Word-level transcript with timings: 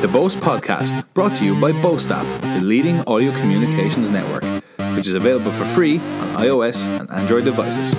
The 0.00 0.08
Boast 0.08 0.38
Podcast, 0.38 1.04
brought 1.12 1.36
to 1.36 1.44
you 1.44 1.60
by 1.60 1.72
Boast 1.72 2.10
App, 2.10 2.24
the 2.40 2.62
leading 2.62 3.00
audio 3.02 3.32
communications 3.32 4.08
network, 4.08 4.42
which 4.96 5.06
is 5.06 5.12
available 5.12 5.52
for 5.52 5.66
free 5.66 5.98
on 5.98 6.42
iOS 6.42 6.86
and 6.98 7.10
Android 7.10 7.44
devices. 7.44 7.94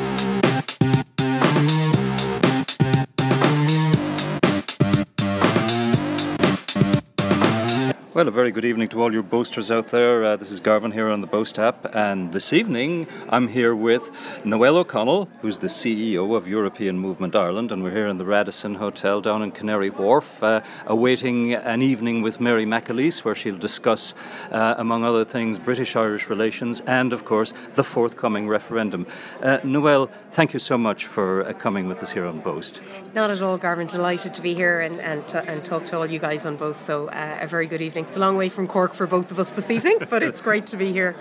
Well, 8.22 8.28
a 8.28 8.32
very 8.32 8.52
good 8.52 8.66
evening 8.66 8.88
to 8.90 9.02
all 9.02 9.12
your 9.12 9.24
boasters 9.24 9.72
out 9.72 9.88
there. 9.88 10.24
Uh, 10.24 10.36
this 10.36 10.52
is 10.52 10.60
Garvan 10.60 10.92
here 10.92 11.10
on 11.10 11.22
the 11.22 11.26
Boast 11.26 11.58
app, 11.58 11.96
and 11.96 12.32
this 12.32 12.54
evening 12.54 13.08
I'm 13.30 13.48
here 13.48 13.74
with 13.74 14.12
Noelle 14.46 14.78
O'Connell, 14.78 15.28
who's 15.42 15.58
the 15.58 15.66
CEO 15.66 16.36
of 16.38 16.48
European 16.48 17.00
Movement 17.00 17.36
Ireland, 17.36 17.72
and 17.72 17.82
we're 17.82 17.90
here 17.90 18.06
in 18.06 18.20
the 18.20 18.26
Radisson 18.26 18.76
Hotel 18.76 19.22
down 19.22 19.42
in 19.42 19.50
Canary 19.50 19.90
Wharf, 19.90 20.44
uh, 20.44 20.62
awaiting 20.86 21.56
an 21.56 21.82
evening 21.82 22.22
with 22.22 22.40
Mary 22.40 22.64
McAleese, 22.64 23.26
where 23.26 23.34
she'll 23.34 23.58
discuss, 23.58 24.14
uh, 24.52 24.76
among 24.78 25.04
other 25.04 25.26
things, 25.26 25.58
British 25.58 25.96
Irish 25.96 26.30
relations 26.30 26.82
and, 26.82 27.14
of 27.14 27.26
course, 27.26 27.56
the 27.74 27.84
forthcoming 27.84 28.48
referendum. 28.48 29.08
Uh, 29.42 29.58
Noelle, 29.64 30.12
thank 30.30 30.54
you 30.54 30.60
so 30.60 30.78
much 30.78 31.08
for 31.08 31.42
uh, 31.42 31.54
coming 31.54 31.88
with 31.88 32.04
us 32.04 32.12
here 32.12 32.28
on 32.28 32.40
Boast. 32.40 32.82
Not 33.16 33.32
at 33.32 33.42
all, 33.42 33.58
Garvan. 33.58 33.88
Delighted 33.88 34.36
to 34.36 34.44
be 34.44 34.54
here 34.54 34.80
and, 34.80 35.00
and, 35.00 35.28
t- 35.28 35.40
and 35.40 35.66
talk 35.66 35.86
to 35.88 35.98
all 35.98 36.06
you 36.06 36.20
guys 36.20 36.46
on 36.46 36.56
Boast. 36.56 36.86
So, 36.86 37.08
uh, 37.08 37.40
a 37.42 37.48
very 37.48 37.66
good 37.66 37.82
evening. 37.82 38.06
It's 38.12 38.18
a 38.18 38.20
long 38.20 38.36
way 38.36 38.50
from 38.50 38.68
Cork 38.68 38.94
for 38.94 39.08
both 39.08 39.32
of 39.32 39.40
us 39.40 39.52
this 39.52 39.70
evening, 39.70 40.00
but 40.10 40.22
it's 40.22 40.42
great 40.42 40.68
to 40.68 40.76
be 40.76 40.92
here. 40.92 41.16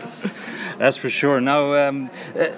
That's 0.77 0.97
for 0.97 1.09
sure. 1.09 1.41
Now, 1.41 1.73
um, 1.75 2.11
uh, 2.37 2.49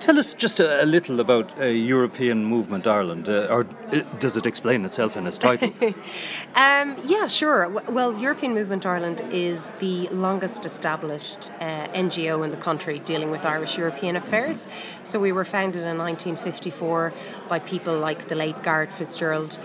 tell 0.00 0.18
us 0.18 0.32
just 0.32 0.60
a, 0.60 0.82
a 0.82 0.86
little 0.86 1.20
about 1.20 1.60
uh, 1.60 1.66
European 1.66 2.42
Movement 2.42 2.86
Ireland, 2.86 3.28
uh, 3.28 3.48
or 3.50 3.66
uh, 3.92 4.00
does 4.18 4.38
it 4.38 4.46
explain 4.46 4.86
itself 4.86 5.14
in 5.14 5.26
its 5.26 5.36
title? 5.36 5.74
um, 6.54 6.96
yeah, 7.04 7.26
sure. 7.26 7.68
Well, 7.68 8.16
European 8.16 8.54
Movement 8.54 8.86
Ireland 8.86 9.20
is 9.30 9.72
the 9.78 10.08
longest 10.08 10.64
established 10.64 11.50
uh, 11.60 11.88
NGO 11.88 12.46
in 12.46 12.50
the 12.50 12.56
country 12.56 12.98
dealing 13.00 13.30
with 13.30 13.44
Irish 13.44 13.76
European 13.76 14.16
affairs. 14.16 14.68
So 15.04 15.20
we 15.20 15.32
were 15.32 15.44
founded 15.44 15.82
in 15.82 15.98
1954 15.98 17.12
by 17.46 17.58
people 17.58 17.98
like 17.98 18.28
the 18.28 18.36
late 18.36 18.62
Garret 18.62 18.88
FitzGerald 18.88 19.58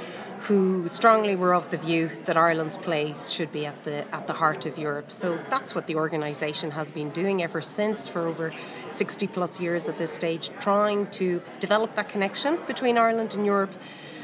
who 0.48 0.88
strongly 0.88 1.36
were 1.36 1.53
of 1.53 1.70
the 1.72 1.78
view 1.78 2.09
that 2.23 2.38
Ireland's 2.38 2.78
place 2.78 3.31
should 3.31 3.52
be 3.52 3.66
at 3.66 3.84
the 3.84 3.98
at 4.16 4.28
the 4.28 4.34
heart 4.34 4.66
of 4.66 4.78
Europe. 4.78 5.12
So 5.12 5.38
that's 5.50 5.76
what 5.76 5.88
the 5.88 5.95
organisation 5.95 6.72
has 6.72 6.90
been 6.90 7.09
doing 7.09 7.44
ever 7.44 7.59
since 7.59 8.08
for 8.08 8.26
over 8.26 8.53
60 8.90 9.28
plus 9.28 9.59
years 9.59 9.90
at 9.90 9.98
this 9.98 10.12
stage, 10.12 10.50
trying 10.62 11.08
to 11.08 11.42
develop 11.59 11.95
that 11.95 12.08
connection 12.08 12.59
between 12.66 12.98
Ireland 12.98 13.34
and 13.34 13.45
Europe 13.45 13.73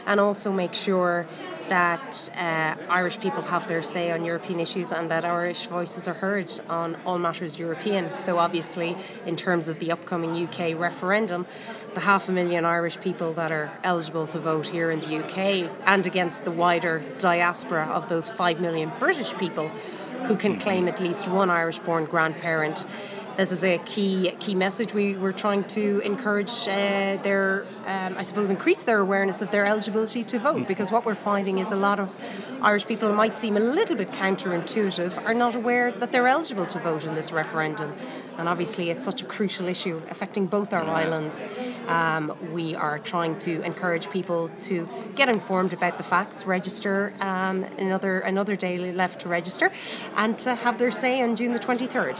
and 0.06 0.20
also 0.20 0.52
make 0.52 0.74
sure 0.74 1.28
that 1.70 2.30
uh, 2.36 2.76
Irish 2.90 3.20
people 3.20 3.42
have 3.44 3.68
their 3.68 3.82
say 3.84 4.12
on 4.12 4.26
European 4.26 4.60
issues 4.60 4.92
and 4.92 5.10
that 5.12 5.26
Irish 5.26 5.68
voices 5.68 6.08
are 6.08 6.14
heard 6.14 6.52
on 6.70 6.96
all 7.06 7.18
matters 7.18 7.58
European. 7.58 8.16
So, 8.18 8.38
obviously, 8.38 8.98
in 9.26 9.36
terms 9.36 9.68
of 9.68 9.80
the 9.80 9.92
upcoming 9.92 10.32
UK 10.36 10.78
referendum, 10.80 11.46
the 11.94 12.02
half 12.02 12.30
a 12.30 12.32
million 12.32 12.66
Irish 12.66 13.00
people 13.00 13.34
that 13.34 13.52
are 13.52 13.72
eligible 13.84 14.28
to 14.28 14.40
vote 14.40 14.68
here 14.68 14.92
in 14.92 15.00
the 15.00 15.24
UK 15.24 15.72
and 15.86 16.06
against 16.08 16.44
the 16.44 16.52
wider 16.52 17.04
diaspora 17.20 17.86
of 17.86 18.10
those 18.10 18.30
5 18.30 18.60
million 18.60 18.92
British 19.00 19.34
people 19.38 19.70
who 20.26 20.36
can 20.36 20.58
claim 20.60 20.88
at 20.88 21.00
least 21.00 21.28
one 21.28 21.50
Irish 21.50 21.80
born 21.80 22.06
grandparent 22.06 22.86
this 23.38 23.52
is 23.52 23.64
a 23.64 23.78
key 23.80 24.32
key 24.40 24.56
message. 24.56 24.94
We 24.94 25.16
were 25.16 25.34
trying 25.34 25.64
to 25.70 26.00
encourage 26.02 26.68
uh, 26.68 27.18
their, 27.24 27.66
um, 27.86 28.16
I 28.18 28.22
suppose, 28.22 28.50
increase 28.50 28.84
their 28.84 29.00
awareness 29.00 29.42
of 29.42 29.52
their 29.52 29.66
eligibility 29.66 30.24
to 30.26 30.40
vote. 30.40 30.68
Because 30.68 30.92
what 30.92 31.06
we're 31.06 31.16
finding 31.16 31.58
is 31.58 31.72
a 31.72 31.76
lot 31.76 32.00
of 32.00 32.16
Irish 32.62 32.86
people 32.86 33.14
might 33.14 33.38
seem 33.38 33.58
a 33.58 33.60
little 33.60 33.96
bit 33.96 34.12
counterintuitive 34.12 35.24
are 35.26 35.34
not 35.34 35.56
aware 35.56 35.92
that 35.92 36.12
they're 36.12 36.28
eligible 36.28 36.66
to 36.68 36.80
vote 36.80 37.06
in 37.06 37.16
this 37.16 37.32
referendum. 37.32 37.94
And 38.38 38.48
obviously, 38.48 38.90
it's 38.90 39.06
such 39.06 39.22
a 39.22 39.26
crucial 39.26 39.68
issue 39.68 40.02
affecting 40.10 40.48
both 40.48 40.74
our 40.74 40.84
islands. 40.84 41.46
Um, 41.88 42.36
we 42.52 42.76
are 42.76 43.00
trying 43.00 43.40
to 43.40 43.62
encourage 43.64 44.10
people 44.10 44.50
to 44.62 44.88
get 45.16 45.30
informed 45.30 45.74
about 45.74 45.98
the 45.98 46.04
facts, 46.04 46.46
register 46.46 47.14
um, 47.20 47.64
another 47.78 48.20
another 48.20 48.56
day 48.56 48.92
left 48.92 49.22
to 49.22 49.30
register, 49.30 49.72
and 50.16 50.38
to 50.40 50.56
have 50.56 50.78
their 50.78 50.92
say 50.92 51.22
on 51.22 51.36
June 51.36 51.54
the 51.54 51.60
twenty 51.60 51.88
third. 51.88 52.20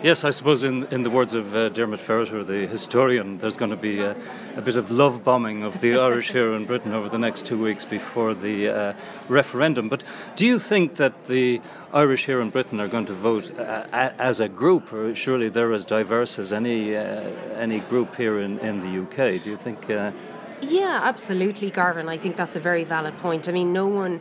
Yes, 0.00 0.22
I 0.22 0.30
suppose 0.30 0.62
in, 0.62 0.86
in 0.92 1.02
the 1.02 1.10
words 1.10 1.34
of 1.34 1.56
uh, 1.56 1.70
Diarmaid 1.70 1.98
Ferriter, 1.98 2.46
the 2.46 2.68
historian, 2.68 3.38
there's 3.38 3.56
going 3.56 3.72
to 3.72 3.76
be 3.76 3.98
a, 3.98 4.14
a, 4.54 4.62
bit 4.62 4.76
of 4.76 4.92
love 4.92 5.24
bombing 5.24 5.64
of 5.64 5.80
the 5.80 5.98
Irish 5.98 6.30
here 6.30 6.54
in 6.54 6.66
Britain 6.66 6.94
over 6.94 7.08
the 7.08 7.18
next 7.18 7.46
two 7.46 7.60
weeks 7.60 7.84
before 7.84 8.32
the 8.32 8.68
uh, 8.68 8.92
referendum. 9.28 9.88
But 9.88 10.04
do 10.36 10.46
you 10.46 10.60
think 10.60 10.94
that 10.96 11.24
the 11.24 11.60
Irish 11.92 12.26
here 12.26 12.40
in 12.40 12.50
Britain 12.50 12.78
are 12.78 12.86
going 12.86 13.06
to 13.06 13.12
vote 13.12 13.50
uh, 13.58 13.86
as 13.90 14.38
a 14.38 14.48
group, 14.48 14.92
or 14.92 15.16
surely 15.16 15.48
they're 15.48 15.72
as 15.72 15.84
diverse 15.84 16.38
as 16.38 16.52
any 16.52 16.94
uh, 16.94 17.30
any 17.56 17.80
group 17.80 18.14
here 18.14 18.38
in, 18.38 18.60
in 18.60 18.78
the 18.78 19.02
UK? 19.02 19.42
Do 19.42 19.50
you 19.50 19.56
think? 19.56 19.90
Uh, 19.90 20.12
yeah, 20.60 21.00
absolutely, 21.02 21.72
Garvan. 21.72 22.08
I 22.08 22.18
think 22.18 22.36
that's 22.36 22.54
a 22.54 22.60
very 22.60 22.84
valid 22.84 23.18
point. 23.18 23.48
I 23.48 23.52
mean, 23.52 23.72
no 23.72 23.88
one 23.88 24.20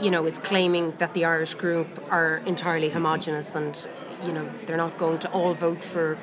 you 0.00 0.10
know, 0.10 0.26
is 0.26 0.38
claiming 0.38 0.92
that 0.98 1.14
the 1.14 1.24
Irish 1.24 1.54
group 1.54 1.88
are 2.10 2.38
entirely 2.46 2.90
homogenous 2.90 3.54
and 3.54 3.86
you 4.26 4.32
know 4.32 4.48
they're 4.66 4.76
not 4.76 4.98
going 4.98 5.18
to 5.20 5.30
all 5.30 5.54
vote 5.54 5.82
for 5.82 6.18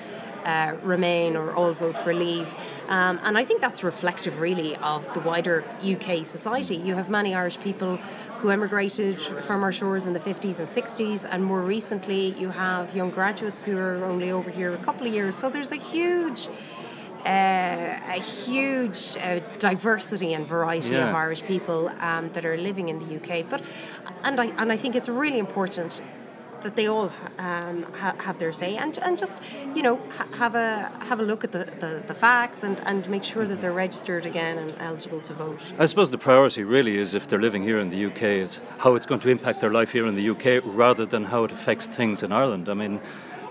uh, 0.46 0.76
Remain 0.82 1.36
or 1.36 1.54
all 1.54 1.72
vote 1.74 1.98
for 1.98 2.14
Leave. 2.14 2.56
Um, 2.88 3.20
and 3.24 3.38
I 3.38 3.46
think 3.46 3.62
that's 3.62 3.84
reflective, 3.84 4.40
really, 4.40 4.76
of 4.78 5.12
the 5.14 5.20
wider 5.20 5.64
UK 5.84 6.26
society. 6.26 6.76
You 6.76 6.96
have 6.96 7.10
many 7.10 7.36
Irish 7.36 7.60
people 7.60 7.98
who 8.40 8.50
emigrated 8.50 9.22
from 9.22 9.64
our 9.64 9.72
shores 9.72 10.08
in 10.08 10.14
the 10.14 10.20
50s 10.20 10.60
and 10.60 10.68
60s, 10.68 11.28
and 11.30 11.44
more 11.44 11.62
recently, 11.62 12.32
you 12.40 12.50
have 12.50 12.96
young 12.96 13.12
graduates 13.12 13.64
who 13.64 13.78
are 13.78 14.04
only 14.04 14.32
over 14.32 14.50
here 14.50 14.74
a 14.74 14.78
couple 14.80 15.08
of 15.08 15.14
years. 15.14 15.36
So 15.36 15.50
there's 15.50 15.72
a 15.72 15.78
huge 15.78 16.50
uh, 17.26 18.00
a 18.08 18.20
huge 18.20 19.16
uh, 19.22 19.40
diversity 19.60 20.34
and 20.34 20.48
variety 20.48 20.96
yeah. 20.96 21.10
of 21.10 21.16
Irish 21.16 21.44
people 21.44 21.90
um, 22.00 22.32
that 22.34 22.46
are 22.46 22.58
living 22.58 22.90
in 22.90 22.98
the 22.98 23.18
UK. 23.18 23.48
But 23.48 23.62
and 24.24 24.40
I 24.40 24.46
and 24.58 24.72
I 24.72 24.76
think 24.76 24.96
it's 24.96 25.08
really 25.08 25.38
important 25.38 26.02
that 26.64 26.76
they 26.76 26.88
all 26.88 27.12
um, 27.38 27.84
ha- 27.94 28.16
have 28.20 28.40
their 28.40 28.54
say 28.54 28.78
and, 28.78 28.98
and 29.00 29.18
just 29.18 29.38
you 29.76 29.82
know 29.82 30.00
ha- 30.12 30.28
have 30.34 30.56
a 30.56 30.92
have 31.06 31.20
a 31.20 31.24
look 31.24 31.44
at 31.44 31.52
the, 31.52 31.66
the, 31.80 32.04
the, 32.08 32.14
facts 32.14 32.64
and, 32.64 32.82
and 32.86 33.10
make 33.10 33.24
sure 33.24 33.46
that 33.46 33.62
they're 33.62 33.72
registered 33.72 34.26
again 34.26 34.58
and 34.58 34.76
eligible 34.80 35.22
to 35.22 35.34
vote. 35.34 35.60
I 35.80 35.86
suppose 35.86 36.12
the 36.12 36.18
priority 36.18 36.64
really 36.64 36.98
is 36.98 37.16
if 37.16 37.28
they're 37.28 37.42
living 37.42 37.64
here 37.64 37.80
in 37.80 37.90
the 37.90 38.06
UK 38.06 38.24
is 38.24 38.60
how 38.78 38.96
it's 38.96 39.06
going 39.06 39.22
to 39.22 39.30
impact 39.30 39.62
their 39.62 39.72
life 39.72 39.92
here 39.92 40.08
in 40.08 40.16
the 40.16 40.30
UK 40.30 40.64
rather 40.66 41.06
than 41.06 41.26
how 41.26 41.44
it 41.44 41.52
affects 41.52 41.88
things 41.88 42.24
in 42.24 42.32
Ireland. 42.32 42.70
I 42.70 42.74
mean 42.74 43.00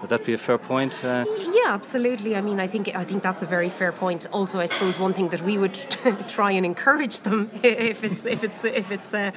would 0.00 0.10
that 0.10 0.24
be 0.24 0.32
a 0.32 0.38
fair 0.38 0.58
point? 0.58 0.92
Uh, 1.04 1.24
yeah, 1.52 1.74
absolutely. 1.74 2.34
I 2.36 2.40
mean, 2.40 2.58
I 2.58 2.66
think 2.66 2.94
I 2.94 3.04
think 3.04 3.22
that's 3.22 3.42
a 3.42 3.46
very 3.46 3.68
fair 3.68 3.92
point. 3.92 4.26
Also, 4.32 4.58
I 4.58 4.66
suppose 4.66 4.98
one 4.98 5.12
thing 5.12 5.28
that 5.28 5.42
we 5.42 5.58
would 5.58 5.74
try 6.28 6.52
and 6.52 6.64
encourage 6.64 7.20
them, 7.20 7.50
if 7.62 8.02
it's 8.02 8.24
if 8.24 8.42
it's 8.42 8.64
if 8.64 8.90
it's 8.90 9.12
uh, 9.12 9.32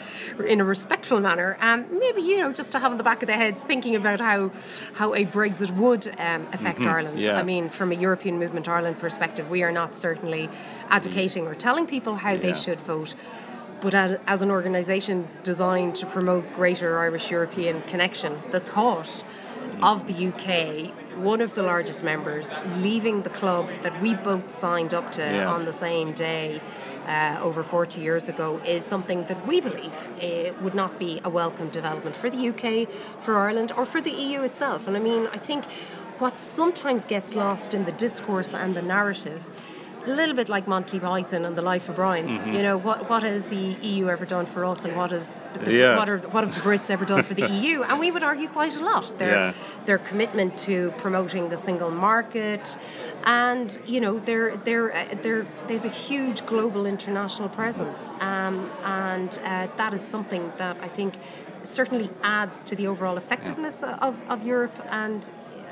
in 0.47 0.61
a 0.61 0.63
respectful 0.63 1.19
manner, 1.19 1.57
um, 1.59 1.85
maybe 1.99 2.21
you 2.21 2.39
know 2.39 2.53
just 2.53 2.71
to 2.71 2.79
have 2.79 2.91
in 2.91 2.97
the 2.97 3.03
back 3.03 3.21
of 3.21 3.27
their 3.27 3.37
heads 3.37 3.61
thinking 3.61 3.95
about 3.95 4.21
how 4.21 4.51
how 4.93 5.13
a 5.13 5.25
Brexit 5.25 5.75
would 5.75 6.07
um, 6.17 6.47
affect 6.53 6.79
mm-hmm. 6.79 6.89
Ireland. 6.89 7.23
Yeah. 7.23 7.39
I 7.39 7.43
mean, 7.43 7.69
from 7.69 7.91
a 7.91 7.95
European 7.95 8.39
Movement 8.39 8.67
Ireland 8.67 8.99
perspective, 8.99 9.49
we 9.49 9.63
are 9.63 9.71
not 9.71 9.95
certainly 9.95 10.49
advocating 10.89 11.45
or 11.45 11.55
telling 11.55 11.87
people 11.87 12.15
how 12.15 12.31
yeah. 12.31 12.37
they 12.37 12.53
should 12.53 12.79
vote 12.79 13.15
but 13.81 13.93
as, 13.93 14.41
an 14.41 14.49
organisation 14.49 15.27
designed 15.43 15.93
to 15.93 16.05
promote 16.05 16.45
greater 16.55 16.97
Irish 16.99 17.29
European 17.29 17.81
connection, 17.81 18.41
the 18.51 18.61
thought 18.61 19.25
of 19.81 20.07
the 20.07 20.27
UK, 20.27 20.91
one 21.17 21.41
of 21.41 21.53
the 21.53 21.63
largest 21.63 22.03
members, 22.03 22.53
leaving 22.77 23.23
the 23.23 23.29
club 23.29 23.69
that 23.81 24.01
we 24.01 24.13
both 24.15 24.51
signed 24.51 24.93
up 24.93 25.11
to 25.13 25.21
yeah. 25.21 25.51
on 25.51 25.65
the 25.65 25.73
same 25.73 26.13
day. 26.13 26.61
Uh, 27.05 27.37
over 27.41 27.63
40 27.63 27.99
years 27.99 28.29
ago 28.29 28.61
is 28.65 28.85
something 28.85 29.25
that 29.25 29.45
we 29.45 29.59
believe 29.59 30.09
uh, 30.23 30.53
would 30.61 30.73
not 30.73 30.97
be 30.97 31.19
a 31.25 31.29
welcome 31.29 31.67
development 31.67 32.15
for 32.15 32.29
the 32.29 32.47
UK, 32.47 32.87
for 33.21 33.35
Ireland, 33.35 33.73
or 33.75 33.85
for 33.85 33.99
the 33.99 34.09
EU 34.11 34.41
itself. 34.43 34.87
And 34.87 34.95
I 34.95 35.01
mean, 35.01 35.27
I 35.33 35.37
think 35.37 35.65
what 36.19 36.39
sometimes 36.39 37.03
gets 37.03 37.35
lost 37.35 37.73
in 37.73 37.83
the 37.83 37.91
discourse 37.91 38.53
and 38.53 38.73
the 38.73 38.81
narrative 38.81 39.49
a 40.05 40.09
little 40.09 40.35
bit 40.35 40.49
like 40.49 40.67
Monty 40.67 40.99
Python 40.99 41.45
and 41.45 41.55
the 41.55 41.61
Life 41.61 41.89
of 41.89 41.95
Brian. 41.95 42.27
Mm-hmm. 42.27 42.53
You 42.53 42.61
know, 42.63 42.77
what 42.77 43.09
what 43.09 43.23
has 43.23 43.47
the 43.49 43.77
EU 43.81 44.09
ever 44.09 44.25
done 44.25 44.45
for 44.45 44.65
us, 44.65 44.85
and 44.85 44.95
what 44.95 45.11
has 45.11 45.31
the, 45.53 45.73
yeah. 45.73 45.97
what 45.97 46.09
are 46.09 46.17
what 46.19 46.43
have 46.43 46.55
the 46.55 46.61
Brits 46.61 46.89
ever 46.89 47.05
done 47.05 47.23
for 47.23 47.33
the 47.33 47.49
EU? 47.53 47.83
And 47.83 47.99
we 47.99 48.11
would 48.11 48.23
argue 48.23 48.47
quite 48.47 48.75
a 48.75 48.83
lot. 48.83 49.17
Their 49.17 49.35
yeah. 49.35 49.53
their 49.85 49.97
commitment 49.97 50.57
to 50.59 50.93
promoting 50.97 51.49
the 51.49 51.57
single 51.57 51.91
market, 51.91 52.77
and 53.23 53.79
you 53.85 54.01
know, 54.01 54.19
they're 54.19 54.57
they're 54.57 54.93
uh, 54.93 55.15
they're 55.21 55.45
they 55.67 55.75
have 55.75 55.85
a 55.85 55.89
huge 55.89 56.45
global 56.45 56.85
international 56.85 57.49
presence, 57.49 58.11
um, 58.19 58.69
and 58.83 59.39
uh, 59.43 59.67
that 59.77 59.93
is 59.93 60.01
something 60.01 60.51
that 60.57 60.77
I 60.81 60.87
think 60.87 61.15
certainly 61.63 62.09
adds 62.23 62.63
to 62.63 62.75
the 62.75 62.87
overall 62.87 63.17
effectiveness 63.17 63.79
yeah. 63.81 63.95
of, 64.01 64.21
of 64.29 64.45
Europe 64.45 64.77
and 64.89 65.29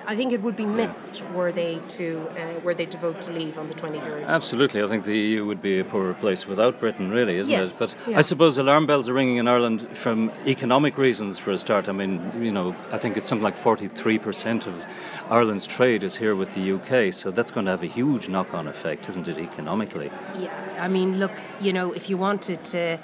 I 0.07 0.15
think 0.15 0.33
it 0.33 0.41
would 0.41 0.55
be 0.55 0.65
missed 0.65 1.23
were 1.33 1.51
they 1.51 1.79
to 1.89 2.27
uh, 2.37 2.59
were 2.61 2.73
they 2.73 2.85
to 2.87 2.97
vote 2.97 3.21
to 3.21 3.31
leave 3.31 3.57
on 3.57 3.67
the 3.69 3.75
23rd. 3.75 4.25
Absolutely, 4.27 4.81
I 4.83 4.87
think 4.87 5.03
the 5.05 5.17
EU 5.17 5.45
would 5.45 5.61
be 5.61 5.79
a 5.79 5.83
poorer 5.83 6.13
place 6.13 6.47
without 6.47 6.79
Britain, 6.79 7.11
really, 7.11 7.37
isn't 7.37 7.51
Yes, 7.51 7.73
it? 7.73 7.79
But 7.79 7.95
yeah. 8.07 8.17
I 8.17 8.21
suppose 8.21 8.57
alarm 8.57 8.87
bells 8.87 9.07
are 9.07 9.13
ringing 9.13 9.37
in 9.37 9.47
Ireland 9.47 9.87
from 9.97 10.31
economic 10.45 10.97
reasons 10.97 11.37
for 11.37 11.51
a 11.51 11.57
start. 11.57 11.87
I 11.87 11.91
mean, 11.91 12.31
you 12.41 12.51
know, 12.51 12.75
I 12.91 12.97
think 12.97 13.17
it's 13.17 13.27
something 13.27 13.43
like 13.43 13.57
43% 13.57 14.67
of 14.67 14.85
Ireland's 15.29 15.67
trade 15.67 16.03
is 16.03 16.15
here 16.17 16.35
with 16.35 16.53
the 16.55 16.73
UK, 16.73 17.13
so 17.13 17.31
that's 17.31 17.51
going 17.51 17.65
to 17.65 17.71
have 17.71 17.83
a 17.83 17.87
huge 17.87 18.27
knock 18.27 18.53
on 18.53 18.67
effect, 18.67 19.07
isn't 19.09 19.27
it, 19.27 19.37
economically? 19.37 20.11
Yeah, 20.37 20.53
I 20.79 20.87
mean, 20.87 21.19
look, 21.19 21.31
you 21.61 21.73
know, 21.73 21.93
if 21.93 22.09
you 22.09 22.17
wanted 22.17 22.63
to 22.65 22.99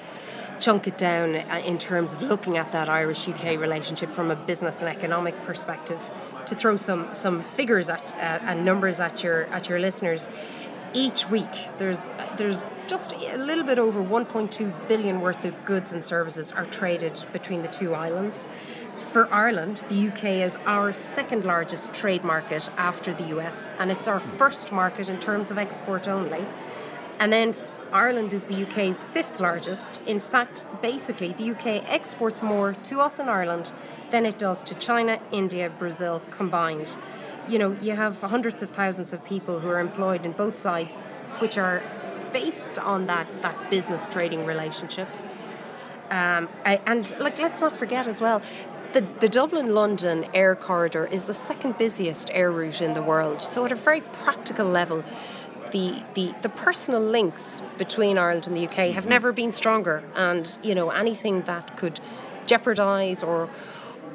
chunk 0.60 0.88
it 0.88 0.98
down 0.98 1.36
uh, 1.36 1.62
in 1.66 1.78
terms 1.78 2.14
of 2.14 2.22
looking 2.22 2.58
at 2.58 2.72
that 2.72 2.90
Irish 2.90 3.28
UK 3.28 3.60
relationship 3.60 4.10
from 4.10 4.32
a 4.32 4.36
business 4.36 4.82
and 4.82 4.90
economic 4.90 5.40
perspective, 5.44 6.12
to 6.46 6.56
throw 6.56 6.78
some 6.78 7.14
some 7.14 7.44
figures 7.44 7.90
at, 7.90 8.04
uh, 8.16 8.46
and 8.50 8.66
numbers 8.66 9.00
at 9.00 9.24
your 9.24 9.46
at 9.46 9.70
your 9.70 9.80
listeners. 9.80 10.30
Each 10.94 11.30
week, 11.30 11.56
there's 11.78 12.10
there's 12.38 12.66
just 12.88 13.14
a 13.14 13.38
little 13.38 13.66
bit 13.66 13.78
over 13.78 14.02
1.2 14.02 14.88
billion 14.88 15.22
worth 15.22 15.44
of 15.46 15.66
goods 15.66 15.94
and 15.94 16.04
services 16.04 16.52
are 16.52 16.66
traded 16.66 17.26
between 17.34 17.62
the 17.62 17.68
two 17.68 17.94
islands. 17.94 18.50
For 18.98 19.32
Ireland, 19.32 19.84
the 19.90 20.08
UK 20.08 20.24
is 20.48 20.58
our 20.66 20.92
second 20.92 21.46
largest 21.46 21.94
trade 21.94 22.24
market 22.24 22.70
after 22.78 23.14
the 23.14 23.26
US, 23.38 23.70
and 23.78 23.92
it's 23.92 24.08
our 24.08 24.20
first 24.20 24.72
market 24.72 25.08
in 25.10 25.20
terms 25.20 25.52
of 25.52 25.58
export 25.58 26.08
only. 26.08 26.46
And 27.20 27.32
then 27.32 27.54
Ireland 27.94 28.34
is 28.34 28.48
the 28.48 28.64
UK's 28.64 29.04
fifth 29.04 29.40
largest. 29.40 30.02
In 30.06 30.20
fact, 30.20 30.66
basically, 30.82 31.34
the 31.34 31.52
UK 31.52 31.84
exports 31.92 32.42
more 32.42 32.74
to 32.74 33.00
us 33.00 33.20
in 33.20 33.30
Ireland 33.30 33.72
than 34.12 34.26
it 34.26 34.38
does 34.38 34.62
to 34.64 34.76
China, 34.76 35.20
India, 35.32 35.70
Brazil 35.70 36.22
combined. 36.30 36.98
You 37.48 37.60
know, 37.60 37.78
you 37.82 37.94
have 37.94 38.22
hundreds 38.22 38.62
of 38.62 38.72
thousands 38.72 39.14
of 39.14 39.24
people 39.24 39.60
who 39.60 39.70
are 39.70 39.80
employed 39.80 40.26
in 40.26 40.34
both 40.34 40.58
sides, 40.58 41.06
which 41.40 41.58
are 41.58 41.82
based 42.34 42.78
on 42.80 43.08
that, 43.08 43.28
that 43.42 43.70
business 43.70 44.06
trading 44.08 44.46
relationship. 44.46 45.08
Um, 46.10 46.50
I- 46.66 46.82
and 46.86 47.18
like, 47.20 47.40
let's 47.40 47.62
not 47.62 47.76
forget 47.76 48.08
as 48.08 48.22
well, 48.22 48.42
the, 48.94 49.06
the 49.20 49.30
Dublin 49.30 49.76
London 49.76 50.26
air 50.34 50.56
corridor 50.56 51.06
is 51.12 51.26
the 51.26 51.34
second 51.34 51.78
busiest 51.78 52.30
air 52.34 52.52
route 52.52 52.82
in 52.82 52.94
the 52.94 53.02
world. 53.02 53.42
So, 53.42 53.66
at 53.66 53.72
a 53.72 53.76
very 53.76 54.02
practical 54.02 54.66
level, 54.66 55.04
the, 55.72 56.04
the, 56.14 56.34
the 56.42 56.50
personal 56.50 57.02
links 57.02 57.62
between 57.78 58.18
Ireland 58.18 58.48
and 58.48 58.56
the 58.56 58.68
UK 58.68 58.94
have 58.94 59.06
never 59.06 59.32
been 59.32 59.52
stronger. 59.52 60.04
And, 60.16 60.58
you 60.64 60.76
know, 60.76 60.90
anything 60.90 61.42
that 61.44 61.78
could 61.78 62.00
jeopardise 62.46 63.24
or 63.24 63.50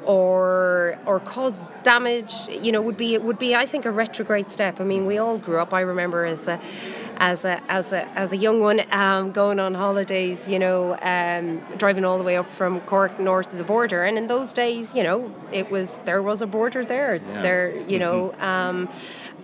or 0.05 0.97
or 1.05 1.19
cause 1.19 1.61
damage, 1.83 2.33
you 2.49 2.71
know, 2.71 2.81
would 2.81 2.97
be 2.97 3.17
would 3.17 3.39
be 3.39 3.55
I 3.55 3.65
think 3.65 3.85
a 3.85 3.91
retrograde 3.91 4.49
step. 4.49 4.79
I 4.79 4.83
mean, 4.83 5.05
we 5.05 5.17
all 5.17 5.37
grew 5.37 5.59
up. 5.59 5.73
I 5.73 5.81
remember 5.81 6.25
as 6.25 6.47
a 6.47 6.59
as 7.17 7.45
a 7.45 7.61
as 7.69 7.93
a 7.93 8.07
as 8.17 8.33
a 8.33 8.37
young 8.37 8.59
one 8.59 8.81
um, 8.91 9.31
going 9.31 9.59
on 9.59 9.73
holidays, 9.73 10.47
you 10.47 10.59
know, 10.59 10.97
um, 11.01 11.59
driving 11.77 12.05
all 12.05 12.17
the 12.17 12.23
way 12.23 12.37
up 12.37 12.49
from 12.49 12.81
Cork 12.81 13.19
north 13.19 13.51
of 13.51 13.57
the 13.57 13.63
border. 13.63 14.03
And 14.03 14.17
in 14.17 14.27
those 14.27 14.53
days, 14.53 14.95
you 14.95 15.03
know, 15.03 15.33
it 15.51 15.69
was 15.71 15.99
there 16.05 16.21
was 16.21 16.41
a 16.41 16.47
border 16.47 16.83
there. 16.83 17.15
Yeah. 17.15 17.41
There, 17.41 17.77
you 17.87 17.99
know. 17.99 18.33
Um, 18.39 18.89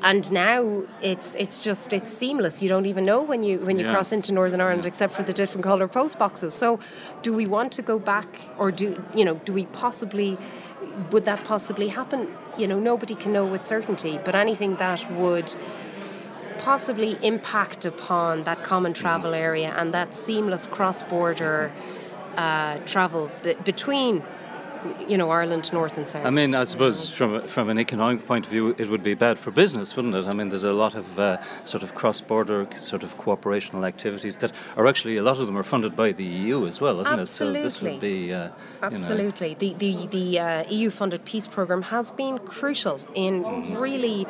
and 0.03 0.31
now 0.31 0.83
it's 1.01 1.35
it's 1.35 1.63
just 1.63 1.93
it's 1.93 2.11
seamless. 2.13 2.61
You 2.61 2.69
don't 2.69 2.85
even 2.85 3.03
know 3.05 3.21
when 3.21 3.43
you 3.43 3.59
when 3.59 3.77
you 3.77 3.85
Yeah. 3.85 3.93
cross 3.93 4.11
into 4.11 4.33
Northern 4.33 4.61
Ireland, 4.61 4.85
except 4.85 5.13
for 5.13 5.23
the 5.23 5.33
different 5.33 5.63
colour 5.63 5.87
post 5.87 6.17
boxes. 6.17 6.53
So, 6.53 6.79
do 7.21 7.33
we 7.33 7.45
want 7.45 7.71
to 7.73 7.81
go 7.81 7.99
back, 7.99 8.27
or 8.57 8.71
do 8.71 9.03
you 9.15 9.25
know? 9.25 9.35
Do 9.45 9.53
we 9.53 9.65
possibly? 9.65 10.37
Would 11.11 11.25
that 11.25 11.43
possibly 11.43 11.89
happen? 11.89 12.27
You 12.57 12.67
know, 12.67 12.79
nobody 12.79 13.15
can 13.15 13.33
know 13.33 13.45
with 13.45 13.63
certainty. 13.65 14.19
But 14.23 14.35
anything 14.35 14.75
that 14.77 15.09
would 15.11 15.55
possibly 16.59 17.17
impact 17.21 17.85
upon 17.85 18.43
that 18.43 18.63
common 18.63 18.93
travel 18.93 19.33
area 19.33 19.73
and 19.77 19.93
that 19.93 20.13
seamless 20.13 20.67
cross-border 20.67 21.71
uh, 22.35 22.77
travel 22.85 23.31
b- 23.43 23.55
between, 23.63 24.23
you 25.07 25.17
know, 25.17 25.29
Ireland 25.29 25.71
north 25.73 25.97
and 25.97 26.07
south. 26.07 26.25
I 26.25 26.29
mean, 26.29 26.55
I 26.55 26.63
suppose 26.63 27.09
from 27.09 27.47
from 27.47 27.69
an 27.69 27.79
economic 27.79 28.25
point 28.25 28.45
of 28.45 28.51
view, 28.51 28.75
it 28.77 28.89
would 28.89 29.03
be 29.03 29.13
bad 29.13 29.37
for 29.37 29.51
business, 29.51 29.95
wouldn't 29.95 30.15
it? 30.15 30.25
I 30.25 30.35
mean, 30.35 30.49
there's 30.49 30.63
a 30.63 30.73
lot 30.73 30.95
of 30.95 31.19
uh, 31.19 31.37
sort 31.65 31.83
of 31.83 31.95
cross-border 31.95 32.67
sort 32.75 33.03
of 33.03 33.17
cooperational 33.17 33.85
activities 33.87 34.37
that 34.37 34.51
are 34.77 34.87
actually 34.87 35.17
a 35.17 35.23
lot 35.23 35.37
of 35.39 35.45
them 35.45 35.57
are 35.57 35.63
funded 35.63 35.95
by 35.95 36.11
the 36.11 36.23
EU 36.23 36.67
as 36.67 36.81
well, 36.81 36.99
isn't 37.01 37.19
it? 37.19 37.27
So 37.27 37.51
this 37.51 37.81
would 37.81 37.93
Absolutely. 37.93 38.27
be 38.27 38.33
uh, 38.33 38.37
you 38.37 38.49
know, 38.49 38.53
Absolutely. 38.81 39.53
The, 39.53 39.73
the, 39.73 40.07
the 40.07 40.39
uh, 40.39 40.63
EU 40.69 40.89
funded 40.89 41.25
peace 41.25 41.47
programme 41.47 41.81
has 41.83 42.11
been 42.11 42.37
crucial 42.39 42.99
in 43.15 43.43
really 43.75 44.25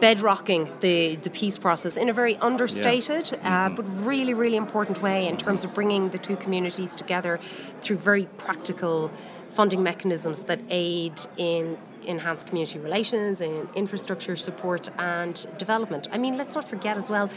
bedrocking 0.00 0.80
the, 0.80 1.16
the 1.16 1.30
peace 1.30 1.58
process 1.58 1.96
in 1.96 2.08
a 2.08 2.12
very 2.12 2.36
understated 2.36 3.38
uh, 3.42 3.68
but 3.70 3.82
really, 4.04 4.34
really 4.34 4.56
important 4.56 5.02
way 5.02 5.26
in 5.26 5.36
terms 5.36 5.64
of 5.64 5.74
bringing 5.74 6.10
the 6.10 6.18
two 6.18 6.36
communities 6.36 6.94
together 6.94 7.40
through 7.80 7.96
very 7.96 8.26
practical 8.36 9.10
funding 9.58 9.82
mechanisms 9.82 10.44
that 10.44 10.60
aid 10.70 11.20
in 11.36 11.76
enhanced 12.06 12.46
community 12.46 12.78
relations, 12.78 13.40
in 13.40 13.68
infrastructure 13.74 14.36
support 14.36 14.88
and 14.98 15.34
development. 15.58 16.06
I 16.12 16.18
mean, 16.18 16.36
let's 16.36 16.54
not 16.54 16.68
forget 16.68 16.96
as 16.96 17.10
well, 17.10 17.28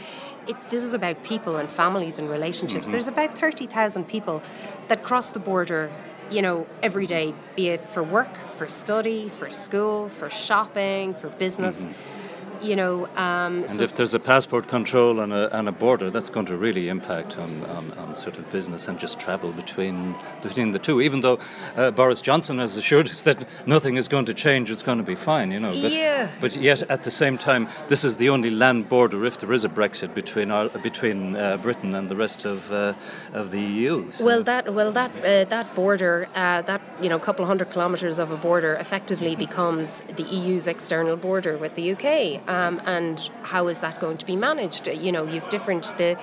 it, 0.46 0.54
this 0.70 0.84
is 0.84 0.94
about 0.94 1.24
people 1.24 1.56
and 1.56 1.68
families 1.68 2.20
and 2.20 2.30
relationships. 2.30 2.86
Mm-hmm. 2.86 2.92
There's 2.92 3.08
about 3.08 3.36
30,000 3.36 4.06
people 4.06 4.40
that 4.86 5.02
cross 5.02 5.32
the 5.32 5.40
border 5.40 5.90
you 6.30 6.42
know, 6.42 6.66
every 6.80 7.06
day, 7.06 7.34
be 7.56 7.68
it 7.68 7.88
for 7.88 8.04
work, 8.04 8.34
for 8.56 8.68
study, 8.68 9.28
for 9.28 9.50
school, 9.50 10.08
for 10.08 10.30
shopping, 10.30 11.14
for 11.14 11.28
business. 11.28 11.86
Mm-hmm. 11.86 12.21
You 12.62 12.76
know, 12.76 13.06
um, 13.16 13.64
And 13.68 13.80
if 13.82 13.94
there's 13.96 14.14
a 14.14 14.20
passport 14.20 14.68
control 14.68 15.20
and 15.20 15.32
a, 15.32 15.58
and 15.58 15.68
a 15.68 15.72
border, 15.72 16.10
that's 16.10 16.30
going 16.30 16.46
to 16.46 16.56
really 16.56 16.88
impact 16.88 17.36
on, 17.36 17.50
on, 17.64 17.90
on 17.98 18.14
sort 18.14 18.38
of 18.38 18.50
business 18.52 18.88
and 18.88 18.98
just 19.00 19.18
travel 19.18 19.50
between 19.52 20.14
between 20.42 20.70
the 20.70 20.78
two. 20.78 21.00
Even 21.00 21.20
though 21.20 21.38
uh, 21.76 21.90
Boris 21.90 22.20
Johnson 22.20 22.58
has 22.58 22.76
assured 22.76 23.08
us 23.10 23.22
that 23.22 23.48
nothing 23.66 23.96
is 23.96 24.06
going 24.08 24.26
to 24.26 24.34
change, 24.34 24.70
it's 24.70 24.82
going 24.82 24.98
to 24.98 25.04
be 25.04 25.16
fine, 25.16 25.50
you 25.50 25.58
know. 25.58 25.70
But, 25.70 25.92
Yeah. 25.92 26.28
but 26.40 26.56
yet 26.56 26.82
at 26.90 27.02
the 27.02 27.10
same 27.10 27.36
time, 27.36 27.68
this 27.88 28.04
is 28.04 28.16
the 28.16 28.28
only 28.28 28.50
land 28.50 28.88
border, 28.88 29.24
if 29.26 29.38
there 29.38 29.52
is 29.52 29.64
a 29.64 29.68
Brexit, 29.68 30.14
between 30.14 30.50
our, 30.50 30.68
between 30.82 31.34
uh, 31.36 31.56
Britain 31.56 31.94
and 31.94 32.08
the 32.08 32.16
rest 32.16 32.44
of 32.44 32.70
uh, 32.72 32.94
of 33.34 33.50
the 33.50 33.60
EU. 33.60 34.12
So- 34.12 34.24
Well, 34.24 34.42
that 34.44 34.72
well 34.72 34.92
that 34.92 35.10
uh, 35.24 35.44
that 35.50 35.74
border, 35.74 36.28
uh, 36.34 36.62
that 36.62 36.80
you 37.02 37.08
know, 37.08 37.18
couple 37.18 37.44
hundred 37.46 37.70
kilometres 37.70 38.18
of 38.20 38.30
a 38.30 38.36
border, 38.36 38.74
effectively 38.74 39.34
becomes 39.36 40.00
the 40.16 40.22
EU's 40.22 40.66
external 40.68 41.16
border 41.16 41.56
with 41.58 41.74
the 41.74 41.92
UK. 41.94 42.40
Um, 42.52 42.82
and 42.84 43.30
how 43.42 43.68
is 43.68 43.80
that 43.80 43.98
going 43.98 44.18
to 44.18 44.26
be 44.26 44.36
managed? 44.36 44.86
You 44.86 45.10
know, 45.12 45.24
you've 45.24 45.48
different 45.48 45.84
the. 45.96 46.18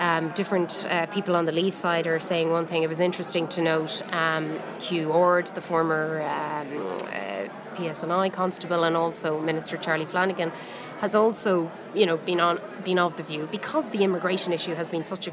Um, 0.00 0.30
different 0.30 0.86
uh, 0.88 1.04
people 1.08 1.36
on 1.36 1.44
the 1.44 1.52
Leave 1.52 1.74
side 1.74 2.06
are 2.06 2.18
saying 2.18 2.50
one 2.50 2.66
thing. 2.66 2.82
It 2.82 2.88
was 2.88 3.00
interesting 3.00 3.46
to 3.48 3.60
note 3.60 4.00
um, 4.12 4.58
Hugh 4.80 5.12
Orde, 5.12 5.48
the 5.48 5.60
former 5.60 6.22
um, 6.22 6.96
uh, 7.02 7.48
PSNI 7.74 8.32
constable, 8.32 8.84
and 8.84 8.96
also 8.96 9.38
Minister 9.38 9.76
Charlie 9.76 10.06
Flanagan, 10.06 10.52
has 11.00 11.14
also, 11.14 11.70
you 11.94 12.06
know, 12.06 12.16
been 12.16 12.40
on 12.40 12.60
been 12.82 12.98
of 12.98 13.16
the 13.16 13.22
view 13.22 13.46
because 13.52 13.90
the 13.90 14.02
immigration 14.02 14.54
issue 14.54 14.74
has 14.74 14.88
been 14.88 15.04
such 15.04 15.28
a 15.28 15.32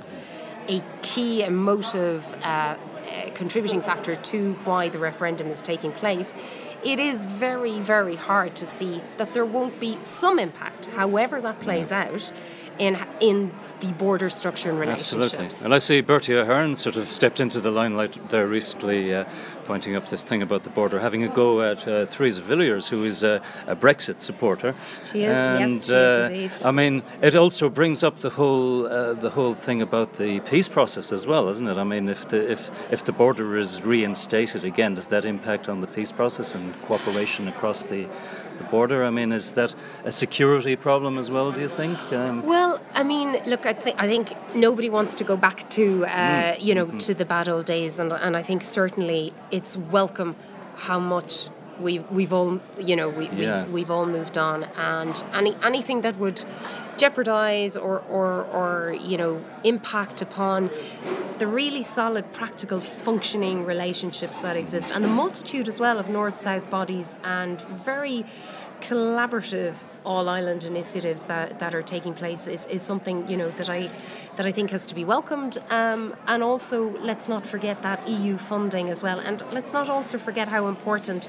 a 0.70 0.84
key 1.02 1.44
emotive 1.44 2.34
uh, 2.44 2.76
uh, 3.08 3.30
contributing 3.34 3.82
factor 3.82 4.16
to 4.16 4.54
why 4.66 4.90
the 4.90 5.00
referendum 5.00 5.48
is 5.48 5.62
taking 5.62 5.92
place, 5.92 6.34
it 6.88 7.00
is 7.00 7.26
very, 7.26 7.82
very 7.82 8.16
hard 8.16 8.56
to 8.56 8.66
see 8.66 9.02
that 9.18 9.34
there 9.34 9.46
won't 9.46 9.78
be 9.80 9.98
some 10.02 10.40
impact, 10.40 10.86
however 10.88 11.42
that 11.42 11.60
plays 11.60 11.92
out, 11.92 12.32
in 12.80 12.98
in 13.20 13.52
the 13.80 13.92
border 13.94 14.30
structure 14.30 14.70
and 14.70 14.80
relationships. 14.80 15.34
Absolutely. 15.34 15.66
And 15.66 15.74
I 15.74 15.78
see 15.78 16.02
Bertie 16.02 16.34
Ahern 16.34 16.76
sort 16.76 16.96
of 16.96 17.08
stepped 17.10 17.40
into 17.40 17.60
the 17.60 17.70
limelight 17.70 18.30
there 18.30 18.48
recently, 18.48 19.14
uh, 19.14 19.26
pointing 19.68 19.98
up 19.98 20.08
this 20.08 20.24
thing 20.24 20.42
about 20.42 20.64
the 20.64 20.70
border, 20.70 21.00
having 21.00 21.24
a 21.24 21.28
go 21.28 21.62
at 21.62 21.86
uh, 21.88 22.06
Theresa 22.06 22.42
Villiers, 22.42 22.88
who 22.88 23.04
is 23.04 23.22
a, 23.24 23.42
a 23.68 23.76
Brexit 23.76 24.22
supporter. 24.22 24.74
She 25.04 25.24
is, 25.24 25.38
and, 25.38 25.72
yes, 25.72 25.86
she 25.86 25.92
is 25.92 25.94
uh, 25.94 26.26
indeed. 26.30 26.56
I 26.66 26.72
mean, 26.72 27.04
it 27.22 27.36
also 27.36 27.70
brings 27.70 28.04
up 28.04 28.20
the 28.20 28.30
whole 28.30 28.88
uh, 28.88 29.14
the 29.14 29.30
whole 29.30 29.54
thing 29.54 29.82
about 29.82 30.14
the 30.14 30.40
peace 30.40 30.70
process 30.70 31.12
as 31.12 31.28
well, 31.28 31.50
isn't 31.50 31.68
it? 31.68 31.78
I 31.78 31.84
mean, 31.84 32.08
if 32.10 32.30
the 32.30 32.52
if 32.52 32.72
if 32.92 33.04
the 33.04 33.12
border 33.12 33.58
is 33.58 33.82
reinstated 33.82 34.64
again, 34.64 34.96
does 34.96 35.08
that 35.08 35.26
impact 35.26 35.70
on 35.70 35.82
the 35.82 35.88
peace 35.88 36.14
process 36.14 36.56
and 36.56 36.74
cooperation 36.84 37.48
across 37.48 37.84
the 37.84 38.08
the 38.58 38.64
border? 38.66 39.04
I 39.04 39.10
mean, 39.10 39.32
is 39.32 39.54
that 39.54 39.76
a 40.06 40.12
security 40.12 40.76
problem 40.76 41.18
as 41.18 41.30
well? 41.30 41.52
Do 41.52 41.62
you 41.62 41.70
think? 41.70 41.98
Um, 42.14 42.44
Well, 42.46 42.80
I 42.94 43.04
mean, 43.04 43.38
look, 43.46 43.66
I 43.66 43.74
think 43.74 43.96
I 44.00 44.08
think 44.08 44.34
nobody 44.56 44.90
wants 44.90 45.16
to 45.16 45.24
go 45.24 45.36
back 45.38 45.70
to 45.72 46.06
uh, 46.06 46.56
you 46.60 46.74
know 46.76 46.86
to 47.08 47.14
the 47.14 47.26
bad 47.26 47.48
old 47.50 47.66
days, 47.66 48.00
and 48.00 48.12
and 48.14 48.36
I 48.38 48.44
think 48.44 48.62
certainly 48.64 49.34
it's 49.52 49.78
welcome 49.78 50.36
how 50.88 51.00
much 51.00 51.50
we've 51.80 52.10
we've 52.12 52.34
all 52.34 52.60
you 52.80 52.96
know 52.96 53.10
we, 53.10 53.30
Yeah. 53.30 53.64
we've, 53.64 53.74
we've 53.74 53.92
all 53.92 54.06
moved 54.06 54.38
on, 54.38 54.64
and 54.78 55.24
any 55.34 55.56
anything 55.64 56.02
that 56.02 56.18
would 56.18 56.44
jeopardize 56.98 57.78
or, 57.78 58.00
or 58.10 58.44
or 58.46 58.96
you 59.00 59.18
know 59.18 59.42
impact 59.64 60.22
upon 60.22 60.70
the 61.38 61.46
really 61.48 61.84
solid, 61.84 62.32
practical, 62.34 62.80
functioning 62.80 63.64
relationships 63.64 64.40
that 64.40 64.56
exist, 64.56 64.92
and 64.92 65.04
the 65.04 65.08
multitude 65.10 65.68
as 65.68 65.80
well 65.80 66.00
of 66.00 66.10
north-south 66.10 66.68
bodies 66.72 67.16
and 67.24 67.62
very 67.62 68.26
collaborative 68.82 69.76
all 70.06 70.30
island 70.30 70.64
initiatives 70.64 71.24
that, 71.24 71.60
that 71.60 71.74
are 71.74 71.82
taking 71.82 72.14
place 72.14 72.48
is, 72.48 72.66
is 72.68 72.82
something 72.82 73.28
you 73.28 73.36
know 73.36 73.50
that 73.52 73.70
I 73.70 73.90
that 74.38 74.46
I 74.46 74.52
think 74.52 74.70
has 74.70 74.86
to 74.88 74.96
be 74.96 75.04
welcomed. 75.04 75.58
Um, 75.70 76.16
and 76.28 76.44
also 76.44 76.90
let's 77.00 77.28
not 77.28 77.46
forget 77.48 77.82
that 77.82 78.08
EU 78.08 78.38
funding 78.38 78.88
as 78.90 79.02
well. 79.02 79.20
And 79.20 79.44
let's 79.52 79.74
not 79.74 79.90
also 79.90 80.20
forget 80.20 80.48
how 80.48 80.68
important 80.68 81.28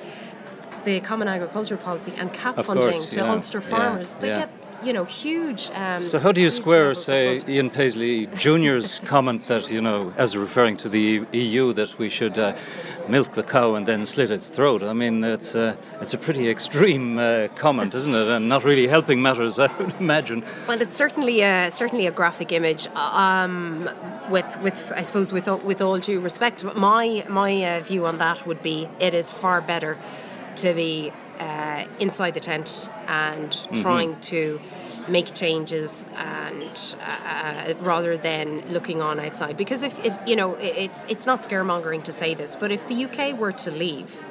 the 0.84 1.00
common 1.00 1.28
agricultural 1.28 1.80
policy 1.80 2.12
and 2.16 2.32
CAP 2.32 2.58
Of 2.58 2.66
funding 2.66 2.90
course, 2.90 3.06
to 3.06 3.20
yeah, 3.20 3.32
Ulster 3.32 3.60
yeah, 3.60 3.68
farmers 3.68 4.16
they 4.18 4.28
yeah. 4.28 4.38
get 4.40 4.50
you 4.82 4.92
know 4.92 5.04
huge 5.04 5.70
um, 5.74 5.98
So 5.98 6.18
how 6.18 6.32
do 6.32 6.40
you 6.40 6.50
square, 6.50 6.94
say. 6.94 7.40
Ian 7.48 7.70
Paisley 7.70 8.26
Jr.'s 8.36 9.00
comment 9.04 9.46
that 9.46 9.70
you 9.70 9.80
know, 9.80 10.12
as 10.16 10.36
referring 10.36 10.76
to 10.78 10.88
the 10.88 11.26
EU, 11.32 11.72
that 11.72 11.98
we 11.98 12.08
should 12.08 12.38
uh, 12.38 12.56
milk 13.08 13.32
the 13.32 13.42
cow 13.42 13.74
and 13.74 13.86
then 13.86 14.06
slit 14.06 14.30
its 14.30 14.48
throat? 14.48 14.82
I 14.82 14.92
mean, 14.92 15.24
it's 15.24 15.54
uh, 15.54 15.76
it's 16.00 16.14
a 16.14 16.18
pretty 16.18 16.48
extreme 16.48 17.18
uh, 17.18 17.48
comment, 17.56 17.94
isn't 17.94 18.14
it? 18.14 18.28
And 18.28 18.48
not 18.48 18.64
really 18.64 18.86
helping 18.86 19.20
matters, 19.20 19.58
I 19.58 19.66
would 19.78 19.94
imagine. 20.00 20.44
Well, 20.68 20.80
it's 20.80 20.96
certainly 20.96 21.42
a 21.42 21.70
certainly 21.70 22.06
a 22.06 22.12
graphic 22.12 22.52
image. 22.52 22.86
Um, 22.94 23.88
with 24.30 24.60
with 24.62 24.92
I 24.94 25.02
suppose 25.02 25.32
with 25.32 25.48
all, 25.48 25.58
with 25.58 25.80
all 25.82 25.98
due 25.98 26.20
respect, 26.20 26.62
my 26.76 27.24
my 27.28 27.52
uh, 27.64 27.80
view 27.80 28.06
on 28.06 28.18
that 28.18 28.46
would 28.46 28.62
be 28.62 28.88
it 29.00 29.14
is 29.14 29.30
far 29.30 29.60
better 29.60 29.98
to 30.58 30.74
be 30.74 31.12
uh, 31.38 31.86
inside 32.00 32.34
the 32.34 32.40
tent 32.40 32.88
and 33.06 33.68
trying 33.74 34.18
to 34.20 34.60
make 35.08 35.34
changes 35.34 36.04
and 36.16 36.96
uh, 37.02 37.74
rather 37.80 38.16
than 38.16 38.60
looking 38.72 39.00
on 39.00 39.18
outside. 39.18 39.56
Because 39.56 39.82
if, 39.82 40.04
if 40.04 40.18
you 40.26 40.36
know 40.36 40.54
it's 40.56 41.04
it's 41.06 41.26
not 41.26 41.40
scaremongering 41.40 42.02
to 42.04 42.12
say 42.12 42.34
this 42.34 42.54
but 42.56 42.70
if 42.70 42.86
the 42.86 43.04
UK 43.06 43.38
were 43.38 43.52
to 43.52 43.70
leave 43.70 44.24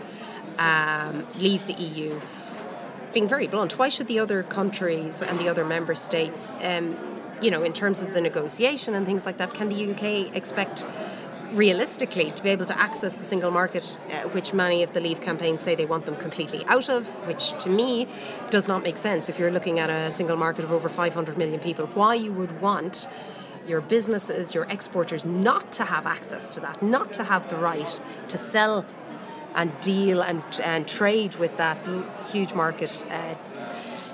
um, 0.60 1.25
leave 1.39 1.65
the 1.65 1.74
EU 1.74 2.19
being 3.13 3.27
very 3.27 3.48
blunt, 3.48 3.77
why 3.79 3.88
should 3.88 4.07
the 4.07 4.19
other 4.19 4.43
countries 4.43 5.22
and 5.22 5.39
the 5.39 5.50
other 5.50 5.65
member 5.65 5.96
states, 5.96 6.51
um, 6.62 6.98
you 7.41 7.50
know, 7.50 7.63
in 7.63 7.74
terms 7.74 8.01
of 8.01 8.13
the 8.13 8.22
negotiation 8.22 8.93
and 8.93 9.05
things 9.05 9.25
like 9.25 9.38
that, 9.38 9.53
can 9.53 9.69
the 9.69 9.91
UK 9.91 10.36
expect 10.36 10.86
realistically 11.54 12.32
to 12.32 12.44
be 12.44 12.50
able 12.50 12.66
to 12.66 12.77
access 12.80 13.18
the 13.18 13.25
single 13.25 13.51
market, 13.51 13.98
uh, 14.12 14.24
which 14.30 14.54
many 14.54 14.84
of 14.84 14.94
the 14.94 15.00
Leave 15.00 15.22
campaigns 15.22 15.62
say 15.62 15.75
they 15.75 15.86
want 15.86 16.06
them 16.06 16.16
completely 16.16 16.63
out 16.66 16.89
of, 16.89 17.08
which 17.27 17.51
to 17.63 17.70
me 17.70 18.08
does 18.50 18.68
not 18.68 18.84
make 18.84 18.98
sense. 18.98 19.30
If 19.30 19.39
you're 19.39 19.51
looking 19.51 19.80
at 19.80 19.89
a 19.89 20.12
single 20.12 20.38
market 20.38 20.63
of 20.66 20.72
over 20.72 20.89
500 20.89 21.38
million 21.38 21.60
people, 21.60 21.88
why 21.88 22.16
you 22.16 22.32
would 22.34 22.62
want 22.62 23.08
your 23.68 23.82
businesses, 23.82 24.56
your 24.56 24.66
exporters 24.66 25.25
not 25.25 25.72
to 25.74 25.86
have 25.86 26.06
access 26.06 26.48
to 26.50 26.60
that, 26.62 26.82
not 26.82 27.13
to 27.13 27.24
have 27.24 27.50
the 27.50 27.58
right 27.58 28.00
to 28.30 28.38
sell 28.38 28.86
and 29.56 29.77
deal 29.80 30.22
and, 30.22 30.44
and 30.63 30.88
trade 30.88 31.36
with 31.36 31.58
that 31.58 31.77
huge 32.30 32.54
market. 32.54 33.04
Uh, 33.10 33.36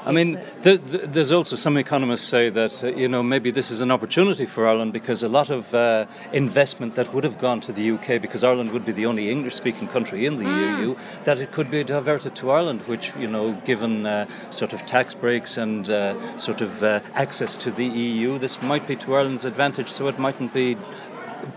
I 0.05 0.11
mean, 0.11 0.39
th- 0.63 0.83
th- 0.83 1.03
there's 1.03 1.31
also 1.31 1.55
some 1.55 1.77
economists 1.77 2.27
say 2.27 2.49
that 2.49 2.83
uh, 2.83 2.87
you 2.87 3.07
know 3.07 3.23
maybe 3.23 3.51
this 3.51 3.71
is 3.71 3.81
an 3.81 3.91
opportunity 3.91 4.45
for 4.45 4.67
Ireland 4.67 4.91
because 4.91 5.23
a 5.23 5.29
lot 5.29 5.49
of 5.49 5.73
uh, 5.73 6.05
investment 6.33 6.95
that 6.95 7.13
would 7.13 7.23
have 7.23 7.39
gone 7.39 7.61
to 7.61 7.71
the 7.71 7.91
UK 7.91 8.21
because 8.21 8.43
Ireland 8.43 8.71
would 8.71 8.85
be 8.85 8.91
the 8.91 9.05
only 9.05 9.29
English-speaking 9.29 9.87
country 9.87 10.25
in 10.25 10.35
the 10.35 10.43
EU 10.43 10.95
that 11.23 11.39
it 11.39 11.51
could 11.51 11.71
be 11.71 11.83
diverted 11.83 12.35
to 12.35 12.51
Ireland, 12.51 12.81
which 12.81 13.15
you 13.15 13.27
know, 13.27 13.53
given 13.65 14.05
uh, 14.05 14.27
sort 14.49 14.73
of 14.73 14.85
tax 14.85 15.15
breaks 15.15 15.57
and 15.57 15.89
uh, 15.89 16.37
sort 16.37 16.61
of 16.61 16.83
uh, 16.83 16.99
access 17.13 17.55
to 17.57 17.71
the 17.71 17.85
EU, 17.85 18.37
this 18.37 18.61
might 18.61 18.85
be 18.87 18.95
to 18.97 19.15
Ireland's 19.15 19.45
advantage. 19.45 19.89
So 19.89 20.07
it 20.07 20.19
mightn't 20.19 20.53
be 20.53 20.77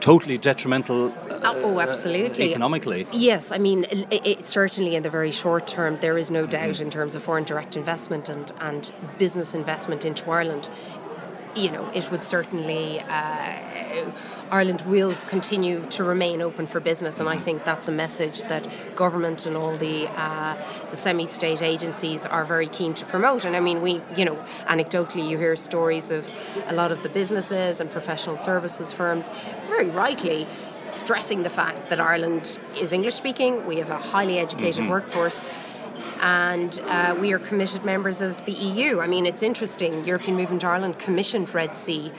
totally 0.01 0.39
detrimental 0.39 1.15
oh, 1.45 1.81
absolutely. 1.81 2.51
economically. 2.51 3.07
Yes, 3.13 3.53
I 3.53 3.59
mean, 3.59 3.85
it, 3.85 4.27
it, 4.27 4.47
certainly 4.47 4.97
in 4.97 5.03
the 5.03 5.11
very 5.11 5.31
short 5.31 5.67
term, 5.67 5.97
there 5.97 6.19
is 6.19 6.31
no 6.31 6.47
doubt 6.47 6.81
in 6.81 6.91
terms 6.91 7.15
of 7.15 7.23
foreign 7.23 7.45
direct 7.45 7.77
investment 7.77 8.29
and, 8.29 8.53
and 8.61 8.93
business 9.19 9.55
investment 9.55 10.05
into 10.05 10.29
Ireland. 10.31 10.69
You 11.55 11.71
know, 11.71 11.91
it 11.95 12.11
would 12.11 12.25
certainly, 12.25 13.01
uh, 13.01 14.11
Ireland 14.51 14.83
will 14.83 15.15
continue 15.27 15.85
to 15.87 16.05
remain 16.05 16.41
open 16.41 16.67
for 16.67 16.81
business, 16.81 17.19
and 17.21 17.29
I 17.29 17.39
think 17.39 17.65
that's 17.65 17.89
a 17.89 17.93
message 17.93 18.43
that 18.43 18.67
government 18.95 19.47
and 19.47 19.57
all 19.57 19.77
the 19.77 20.09
uh, 20.09 20.57
the 20.91 20.97
semi-state 20.97 21.63
agencies 21.63 22.27
are 22.27 22.45
very 22.45 22.69
keen 22.69 22.95
to 22.95 23.05
promote. 23.05 23.45
And 23.45 23.57
I 23.57 23.61
mean, 23.61 23.83
we, 23.83 24.01
you 24.17 24.25
know, 24.25 24.37
anecdotally, 24.67 25.29
you 25.29 25.39
hear 25.39 25.57
stories 25.57 26.11
of 26.11 26.31
a 26.67 26.75
lot 26.75 26.93
of 26.93 27.03
the 27.03 27.09
businesses 27.09 27.81
and 27.81 27.91
professional 27.91 28.37
services 28.37 28.93
firms, 28.93 29.31
very 29.67 29.91
rightly, 29.91 30.47
stressing 30.89 31.43
the 31.43 31.51
fact 31.51 31.89
that 31.91 32.01
Ireland 32.01 32.59
is 32.81 32.93
English 32.93 33.15
speaking, 33.15 33.67
we 33.67 33.77
have 33.79 33.91
a 33.91 33.99
highly 33.99 34.39
educated 34.39 34.89
workforce, 34.89 35.51
and 36.21 36.81
uh, 36.85 37.17
we 37.21 37.33
are 37.33 37.39
committed 37.39 37.85
members 37.85 38.21
of 38.21 38.45
the 38.45 38.53
EU. 38.53 39.01
I 39.01 39.07
mean, 39.07 39.27
it's 39.27 39.43
interesting, 39.43 40.05
European 40.05 40.37
Movement 40.37 40.65
Ireland 40.65 40.99
commissioned 40.99 41.53
Red 41.53 41.75
C. 41.75 42.13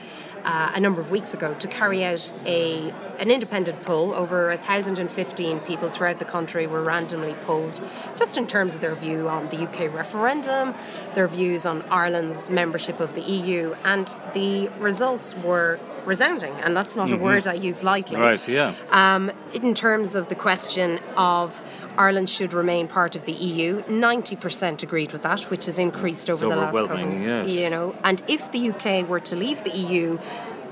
Uh, 0.44 0.72
a 0.74 0.80
number 0.80 1.00
of 1.00 1.10
weeks 1.10 1.34
ago, 1.34 1.54
to 1.54 1.68
carry 1.68 2.04
out 2.04 2.32
a 2.46 2.92
an 3.18 3.30
independent 3.30 3.82
poll. 3.82 4.14
Over 4.14 4.48
1,015 4.48 5.60
people 5.60 5.88
throughout 5.90 6.18
the 6.20 6.24
country 6.24 6.66
were 6.66 6.82
randomly 6.82 7.34
polled, 7.42 7.80
just 8.16 8.36
in 8.36 8.46
terms 8.46 8.74
of 8.76 8.80
their 8.80 8.94
view 8.94 9.28
on 9.28 9.48
the 9.48 9.58
UK 9.58 9.92
referendum, 9.92 10.74
their 11.14 11.28
views 11.28 11.66
on 11.66 11.82
Ireland's 11.90 12.48
membership 12.48 13.00
of 13.00 13.14
the 13.14 13.20
EU, 13.20 13.74
and 13.84 14.16
the 14.34 14.68
results 14.78 15.34
were 15.36 15.78
resounding. 16.06 16.54
And 16.54 16.76
that's 16.76 16.96
not 16.96 17.12
a 17.12 17.16
word 17.16 17.46
I 17.46 17.54
use 17.54 17.84
lightly 17.84 18.16
Right, 18.18 18.48
yeah. 18.48 18.74
um, 18.90 19.30
in 19.52 19.74
terms 19.74 20.14
of 20.14 20.28
the 20.28 20.34
question 20.34 20.98
of 21.16 21.60
Ireland 21.98 22.30
should 22.30 22.52
remain 22.52 22.86
part 22.86 23.16
of 23.16 23.24
the 23.24 23.32
EU, 23.32 23.82
90% 23.82 24.82
agreed 24.84 25.12
with 25.12 25.22
that, 25.24 25.40
which 25.50 25.64
has 25.66 25.78
increased 25.80 26.30
over 26.30 26.46
It's 26.46 26.54
the 26.54 26.60
last 26.60 26.78
couple. 26.86 27.10
yes. 27.10 27.48
You 27.50 27.68
know, 27.70 27.96
and 28.04 28.22
if 28.28 28.52
the 28.52 28.70
UK 28.70 29.08
were 29.08 29.20
to 29.20 29.34
leave 29.34 29.64
the 29.64 29.70
EU 29.70 30.18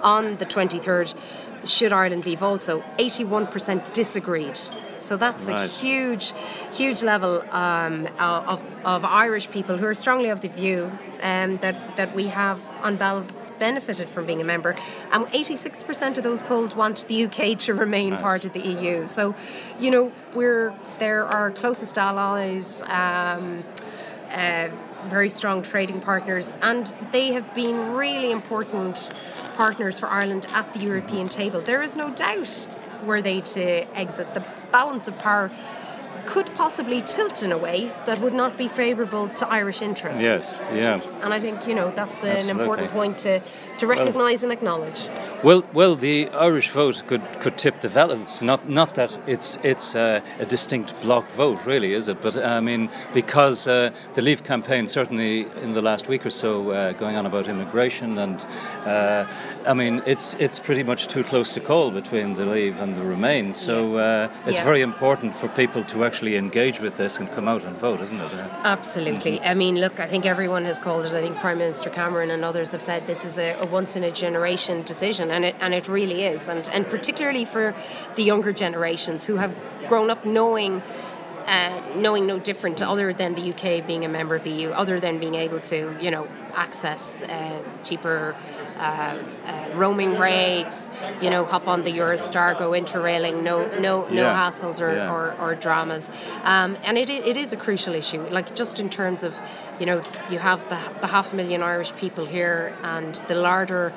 on 0.02 0.36
the 0.36 0.46
23rd, 0.46 1.14
should 1.66 1.92
Ireland 1.92 2.26
leave 2.26 2.44
also? 2.44 2.84
81% 2.98 3.92
disagreed. 3.92 4.56
So 4.98 5.16
that's 5.16 5.48
a 5.48 5.66
huge, 5.66 6.32
huge 6.72 7.02
level 7.02 7.42
um, 7.50 8.08
of, 8.18 8.62
of 8.84 9.04
Irish 9.04 9.50
people 9.50 9.76
who 9.76 9.86
are 9.86 9.94
strongly 9.94 10.28
of 10.28 10.40
the 10.40 10.48
view 10.48 10.90
um, 11.22 11.58
that, 11.58 11.96
that 11.96 12.14
we 12.14 12.26
have, 12.28 12.60
on 12.82 12.96
balance, 12.96 13.50
benefited 13.58 14.08
from 14.10 14.26
being 14.26 14.40
a 14.40 14.44
member. 14.44 14.74
And 15.12 15.26
86% 15.26 16.18
of 16.18 16.24
those 16.24 16.42
polled 16.42 16.76
want 16.76 17.06
the 17.08 17.24
UK 17.24 17.58
to 17.66 17.74
remain 17.74 18.16
part 18.16 18.44
of 18.44 18.52
the 18.52 18.60
EU. 18.60 19.06
So, 19.06 19.34
you 19.80 19.90
know, 19.90 20.12
we're 20.34 20.74
they're 20.98 21.24
our 21.24 21.50
closest 21.50 21.98
allies. 21.98 22.82
Um, 22.86 23.64
uh, 24.30 24.68
very 25.06 25.28
strong 25.28 25.62
trading 25.62 26.00
partners, 26.00 26.52
and 26.62 26.92
they 27.12 27.32
have 27.32 27.54
been 27.54 27.94
really 27.94 28.32
important 28.32 29.12
partners 29.54 30.00
for 30.00 30.08
Ireland 30.08 30.46
at 30.52 30.72
the 30.72 30.80
European 30.80 31.28
table. 31.28 31.60
There 31.60 31.82
is 31.82 31.94
no 31.94 32.10
doubt, 32.10 32.66
were 33.04 33.22
they 33.22 33.40
to 33.40 33.96
exit, 33.96 34.34
the 34.34 34.44
balance 34.70 35.08
of 35.08 35.18
power 35.18 35.50
could 36.26 36.52
possibly 36.54 37.00
tilt 37.00 37.42
in 37.42 37.52
a 37.52 37.58
way 37.58 37.92
that 38.04 38.20
would 38.20 38.34
not 38.34 38.58
be 38.58 38.68
favourable 38.68 39.28
to 39.28 39.48
Irish 39.48 39.80
interests. 39.80 40.22
Yes, 40.22 40.58
yeah. 40.74 41.00
And 41.22 41.32
I 41.32 41.40
think, 41.40 41.66
you 41.66 41.74
know, 41.74 41.92
that's 41.92 42.22
an 42.24 42.30
Absolutely. 42.30 42.62
important 42.62 42.90
point 42.90 43.18
to, 43.18 43.40
to 43.78 43.86
recognise 43.86 44.42
and 44.42 44.52
acknowledge. 44.52 45.00
Well, 45.42 45.62
well, 45.72 45.94
the 45.96 46.28
Irish 46.30 46.70
vote 46.70 47.02
could, 47.06 47.22
could 47.40 47.56
tip 47.58 47.80
the 47.80 47.88
balance. 47.88 48.42
Not 48.42 48.68
not 48.68 48.94
that 48.94 49.16
it's 49.26 49.58
it's 49.62 49.94
uh, 49.94 50.20
a 50.40 50.46
distinct 50.46 50.94
block 51.02 51.28
vote, 51.36 51.64
really, 51.66 51.92
is 51.92 52.08
it? 52.08 52.20
But 52.22 52.36
I 52.36 52.60
mean, 52.60 52.88
because 53.12 53.68
uh, 53.68 53.90
the 54.14 54.22
Leave 54.22 54.42
campaign, 54.44 54.86
certainly 54.86 55.46
in 55.62 55.72
the 55.72 55.82
last 55.82 56.08
week 56.08 56.24
or 56.26 56.30
so, 56.30 56.70
uh, 56.70 56.92
going 56.92 57.16
on 57.16 57.26
about 57.26 57.48
immigration, 57.48 58.18
and 58.18 58.44
uh, 58.86 59.26
I 59.66 59.74
mean, 59.74 60.02
it's 60.06 60.34
it's 60.40 60.58
pretty 60.58 60.82
much 60.82 61.06
too 61.06 61.22
close 61.22 61.52
to 61.52 61.60
call 61.60 61.90
between 61.90 62.34
the 62.34 62.46
Leave 62.46 62.80
and 62.80 62.96
the 62.96 63.02
Remain. 63.02 63.52
So 63.52 63.82
Yes. 63.82 63.90
uh, 63.94 64.28
it's 64.46 64.58
Yeah. 64.58 64.64
very 64.64 64.80
important 64.82 65.34
for 65.34 65.48
people 65.48 65.84
to 65.84 66.04
actually 66.04 66.36
engage 66.36 66.80
with 66.80 66.96
this 66.96 67.18
and 67.20 67.30
come 67.34 67.46
out 67.46 67.64
and 67.64 67.76
vote, 67.78 68.00
isn't 68.00 68.20
it? 68.20 68.32
Uh, 68.34 68.48
Absolutely. 68.64 69.40
I 69.42 69.54
mean, 69.54 69.80
look, 69.80 70.00
I 70.00 70.06
think 70.06 70.24
everyone 70.26 70.64
has 70.64 70.78
called 70.78 71.04
it. 71.06 71.14
I 71.14 71.20
think 71.20 71.36
Prime 71.40 71.58
Minister 71.58 71.90
Cameron 71.90 72.30
and 72.30 72.44
others 72.44 72.72
have 72.72 72.82
said 72.82 73.06
this 73.06 73.24
is 73.24 73.38
a, 73.38 73.54
a 73.66 73.72
once 73.72 73.96
in 73.96 74.04
a 74.04 74.10
generation 74.10 74.82
decision, 74.82 75.30
and 75.30 75.44
it 75.44 75.54
and 75.60 75.74
it 75.74 75.88
really 75.88 76.22
is, 76.24 76.48
and 76.48 76.68
and 76.72 76.88
particularly 76.88 77.44
for 77.44 77.74
the 78.14 78.22
younger 78.22 78.52
generations 78.52 79.24
who 79.26 79.36
have 79.36 79.54
grown 79.88 80.10
up 80.10 80.24
knowing. 80.24 80.82
Uh, 81.48 81.80
knowing 81.94 82.26
no 82.26 82.40
different 82.40 82.82
other 82.82 83.12
than 83.12 83.36
the 83.36 83.50
UK 83.52 83.86
being 83.86 84.04
a 84.04 84.08
member 84.08 84.34
of 84.34 84.42
the 84.42 84.50
EU, 84.50 84.70
other 84.70 84.98
than 84.98 85.20
being 85.20 85.36
able 85.36 85.60
to, 85.60 85.96
you 86.00 86.10
know, 86.10 86.26
access 86.56 87.22
uh, 87.22 87.62
cheaper 87.84 88.34
uh, 88.78 88.82
uh, 88.82 89.68
roaming 89.74 90.18
rates, 90.18 90.90
you 91.22 91.30
know, 91.30 91.44
hop 91.44 91.68
on 91.68 91.84
the 91.84 91.92
Eurostar, 91.92 92.58
go 92.58 92.70
interrailing, 92.72 93.44
no, 93.44 93.64
no, 93.78 94.08
no 94.08 94.22
Yeah. 94.22 94.34
hassles 94.36 94.80
or, 94.80 94.92
Yeah. 94.96 95.12
or, 95.12 95.36
or 95.38 95.54
dramas. 95.54 96.10
Um, 96.42 96.76
and 96.82 96.98
it, 96.98 97.08
it 97.10 97.36
is 97.36 97.52
a 97.52 97.56
crucial 97.56 97.94
issue, 97.94 98.22
like 98.22 98.56
just 98.56 98.80
in 98.80 98.88
terms 98.88 99.22
of, 99.22 99.38
you 99.78 99.86
know, 99.86 100.02
you 100.30 100.38
have 100.38 100.62
the, 100.68 100.78
the 101.00 101.06
half 101.06 101.32
a 101.32 101.36
million 101.36 101.62
Irish 101.62 101.94
people 101.96 102.26
here 102.26 102.76
and 102.82 103.14
the 103.28 103.34
larger 103.34 103.92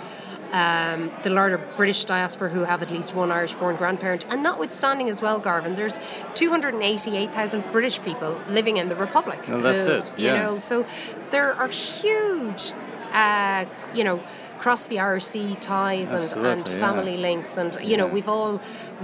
um, 0.52 1.12
the 1.24 1.30
larger 1.30 1.60
British 1.78 2.06
diaspora 2.06 2.50
who 2.50 2.64
have 2.64 2.82
at 2.82 2.90
least 2.90 3.14
one 3.14 3.32
Irish 3.32 3.54
born 3.54 3.76
grandparent. 3.76 4.26
And 4.30 4.42
notwithstanding 4.42 5.10
as 5.10 5.22
well, 5.22 5.40
Garvan, 5.40 5.76
there's 5.76 6.00
288,000 6.34 7.72
British 7.72 8.02
people 8.02 8.40
living 8.48 8.78
in 8.78 8.90
the 8.90 8.96
Republic. 8.96 9.44
That's 9.46 9.86
who, 9.86 9.92
it, 9.92 10.06
yeah. 10.18 10.34
You 10.34 10.40
know, 10.40 10.60
so 10.60 10.86
there 11.30 11.54
are 11.54 11.68
huge, 11.68 12.74
uh, 13.12 13.66
you 13.94 14.04
know, 14.04 14.24
cross 14.58 14.88
the 14.88 14.98
RC 14.98 15.60
ties 15.60 16.12
and, 16.12 16.24
and 16.24 16.32
Absolutely, 16.32 16.74
yeah. 16.74 16.80
family 16.80 17.18
links. 17.18 17.58
And, 17.58 17.78
you 17.82 17.98
know, 17.98 18.08
we've 18.08 18.28
all 18.28 18.60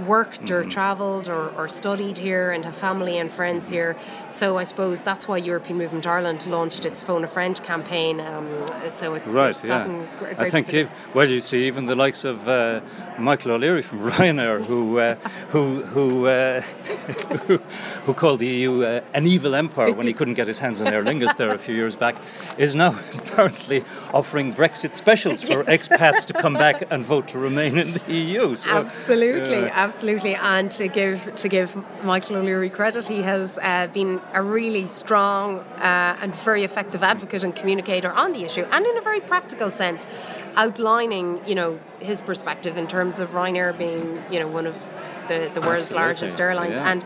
worked 0.06 0.50
or 0.50 0.60
Mm-hmm. 0.60 0.70
travelled 0.70 1.28
or, 1.28 1.48
or 1.56 1.68
studied 1.68 2.18
here 2.18 2.50
and 2.50 2.64
have 2.64 2.74
family 2.76 3.18
and 3.18 3.30
friends 3.30 3.68
here. 3.68 3.96
So 4.30 4.56
I 4.58 4.64
suppose 4.64 5.02
that's 5.02 5.28
why 5.28 5.36
European 5.38 5.78
Movement 5.78 6.06
Ireland 6.06 6.46
launched 6.46 6.84
its 6.84 7.02
Phone 7.02 7.24
a 7.24 7.28
Friend 7.28 7.60
campaign. 7.62 8.20
Um, 8.20 8.48
so 8.90 9.14
it's, 9.14 9.30
Right, 9.32 9.50
it's 9.50 9.64
yeah. 9.64 9.68
gotten 9.78 10.08
gr- 10.18 10.34
I 10.38 10.50
think 10.50 10.72
if, 10.74 10.92
well, 11.14 11.28
you 11.28 11.40
see, 11.40 11.66
even 11.66 11.86
the 11.86 11.94
likes 11.94 12.24
of 12.24 12.48
uh, 12.48 12.80
Michael 13.18 13.52
O'Leary 13.52 13.82
from 13.82 13.98
Ryanair, 14.10 14.64
who 14.64 14.98
uh, 14.98 15.14
who 15.50 15.82
who, 15.82 16.26
uh, 16.26 16.60
who 17.46 17.58
who 18.06 18.14
called 18.14 18.40
the 18.40 18.46
EU 18.46 18.82
uh, 18.82 19.00
an 19.14 19.26
evil 19.26 19.54
empire 19.54 19.92
when 19.92 20.06
he 20.06 20.12
couldn't 20.12 20.34
get 20.34 20.46
his 20.48 20.58
hands 20.58 20.80
on 20.80 20.86
Aer 20.92 21.02
Lingus 21.04 21.36
there 21.36 21.54
a 21.54 21.58
few 21.58 21.74
years 21.74 21.96
back, 21.96 22.16
is 22.58 22.74
now 22.74 22.90
apparently 23.14 23.84
offering 24.12 24.52
Brexit 24.54 24.94
specials 24.94 25.42
for 25.42 25.64
expats 25.64 26.24
to 26.26 26.32
come 26.32 26.54
back 26.54 26.82
and 26.90 27.04
vote 27.04 27.28
to 27.28 27.38
remain 27.38 27.78
in 27.78 27.92
the 27.92 28.12
EU. 28.12 28.56
So, 28.56 28.70
Absolutely, 28.70 29.60
yeah. 29.66 29.85
Absolutely. 29.86 30.34
And 30.34 30.70
to 30.72 30.88
give 30.88 31.34
to 31.36 31.48
give 31.48 31.76
Michael 32.04 32.36
O'Leary 32.36 32.70
credit, 32.70 33.06
he 33.06 33.22
has 33.22 33.58
uh, 33.62 33.86
been 33.88 34.20
a 34.32 34.42
really 34.42 34.86
strong 34.86 35.60
uh, 35.78 36.16
and 36.20 36.34
very 36.34 36.64
effective 36.64 37.02
advocate 37.02 37.44
and 37.44 37.54
communicator 37.54 38.10
on 38.12 38.32
the 38.32 38.44
issue, 38.44 38.64
and 38.70 38.86
in 38.86 38.96
a 38.96 39.00
very 39.00 39.20
practical 39.20 39.70
sense, 39.70 40.06
outlining 40.56 41.40
you 41.46 41.54
know 41.54 41.78
his 42.00 42.20
perspective 42.20 42.76
in 42.76 42.86
terms 42.86 43.20
of 43.20 43.30
Ryanair 43.30 43.76
being 43.76 44.04
you 44.32 44.40
know 44.40 44.48
one 44.48 44.66
of 44.66 44.76
the, 45.28 45.50
the 45.54 45.60
world's 45.60 45.92
Absolutely, 45.92 46.06
largest 46.06 46.40
airlines 46.40 46.72
yeah, 46.72 46.90
and 46.90 47.04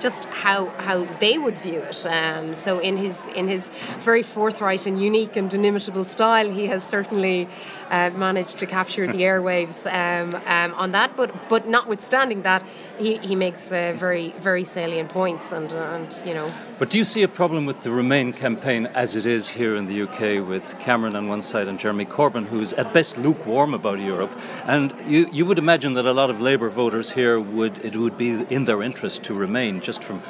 just 0.00 0.24
how 0.26 0.66
how 0.78 1.04
they 1.18 1.38
would 1.38 1.58
view 1.58 1.80
it. 1.80 2.06
Um, 2.06 2.54
so 2.54 2.78
in 2.78 2.96
his 2.96 3.26
in 3.28 3.48
his 3.48 3.68
very 4.00 4.22
forthright 4.22 4.86
and 4.86 5.00
unique 5.00 5.36
and 5.36 5.52
inimitable 5.52 6.04
style, 6.04 6.50
he 6.50 6.66
has 6.66 6.84
certainly 6.84 7.48
uh, 7.90 8.10
managed 8.10 8.58
to 8.58 8.66
capture 8.66 9.06
the 9.06 9.22
airwaves 9.22 9.86
um, 9.86 10.34
um, 10.46 10.74
on 10.78 10.92
that. 10.92 11.16
But 11.16 11.48
but 11.48 11.66
notwithstanding 11.66 12.42
that, 12.42 12.64
he, 12.98 13.16
he 13.18 13.36
makes 13.36 13.72
uh, 13.72 13.94
very 13.96 14.34
very 14.38 14.64
salient 14.64 15.10
points 15.10 15.52
and 15.52 15.72
and 15.72 16.22
you 16.26 16.34
know 16.34 16.52
But 16.78 16.90
do 16.90 16.98
you 16.98 17.04
see 17.04 17.22
a 17.22 17.28
problem 17.28 17.66
with 17.66 17.80
the 17.80 17.90
Remain 17.90 18.32
campaign 18.32 18.86
as 18.86 19.16
it 19.16 19.26
is 19.26 19.48
here 19.48 19.76
in 19.76 19.86
the 19.86 20.02
UK 20.02 20.46
with 20.46 20.76
Cameron 20.80 21.14
on 21.16 21.28
one 21.28 21.42
side 21.42 21.68
and 21.68 21.78
Jeremy 21.78 22.04
Corbyn, 22.04 22.46
who's 22.46 22.72
at 22.72 22.92
best 22.92 23.16
lukewarm 23.16 23.74
about 23.74 23.98
Europe? 24.00 24.32
And 24.66 24.92
you, 25.06 25.28
you 25.32 25.46
would 25.46 25.58
imagine 25.58 25.94
that 25.94 26.06
a 26.06 26.12
lot 26.12 26.30
of 26.30 26.40
Labour 26.40 26.70
voters 26.70 27.12
here 27.12 27.38
would 27.38 27.78
it 27.84 27.96
would 27.96 28.16
be 28.16 28.30
in 28.50 28.64
their 28.64 28.82
interest 28.82 29.22
to 29.24 29.34
remain, 29.34 29.80
just 29.80 30.02
from 30.02 30.22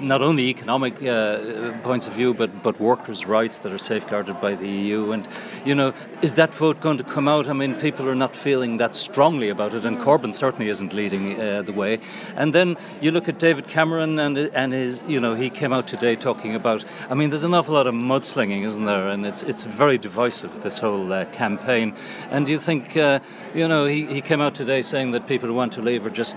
not 0.00 0.22
only 0.22 0.48
economic 0.48 1.02
uh, 1.02 1.72
points 1.82 2.06
of 2.06 2.12
view, 2.12 2.34
but 2.34 2.62
but 2.62 2.80
workers' 2.80 3.26
rights 3.26 3.58
that 3.60 3.72
are 3.72 3.78
safeguarded 3.78 4.40
by 4.40 4.54
the 4.54 4.68
EU. 4.68 5.12
And 5.12 5.28
you 5.64 5.74
know, 5.74 5.92
is 6.22 6.34
that 6.34 6.54
vote 6.54 6.80
going 6.80 6.98
to 6.98 7.04
come 7.04 7.28
out? 7.28 7.48
I 7.48 7.52
mean, 7.52 7.74
people 7.76 8.08
are 8.08 8.14
not 8.14 8.34
feeling 8.34 8.78
that 8.78 8.94
strongly 8.94 9.48
about 9.48 9.74
it, 9.74 9.84
and 9.84 9.98
Corbyn 9.98 10.32
certainly 10.34 10.70
isn't 10.70 10.92
leading 10.92 11.40
uh, 11.40 11.62
the 11.62 11.72
way. 11.72 11.98
And 12.36 12.52
then 12.52 12.76
you 13.00 13.10
look 13.10 13.28
at 13.28 13.38
David 13.38 13.68
Cameron 13.68 14.18
and 14.18 14.38
and 14.38 14.72
his, 14.72 15.02
you 15.06 15.20
know, 15.20 15.34
he 15.34 15.50
came 15.50 15.72
out 15.72 15.86
today 15.86 16.16
talking 16.16 16.54
about. 16.54 16.84
I 17.10 17.14
mean, 17.14 17.30
there's 17.30 17.44
an 17.44 17.54
awful 17.54 17.74
lot 17.74 17.86
of 17.86 17.94
mudslinging, 17.94 18.64
isn't 18.64 18.84
there? 18.84 19.08
And 19.08 19.26
it's 19.26 19.42
it's 19.42 19.64
very 19.64 19.98
divisive 19.98 20.62
this 20.62 20.78
whole 20.78 21.12
uh, 21.12 21.24
campaign. 21.26 21.94
And 22.30 22.46
do 22.46 22.52
you 22.52 22.58
think, 22.58 22.96
uh, 22.96 23.20
you 23.54 23.68
know, 23.68 23.84
he, 23.84 24.06
he 24.06 24.20
came 24.20 24.40
out 24.40 24.54
today 24.54 24.82
saying 24.82 25.12
that 25.12 25.26
people 25.26 25.48
who 25.48 25.54
want 25.54 25.72
to 25.74 25.82
leave 25.82 26.06
are 26.06 26.10
just 26.10 26.36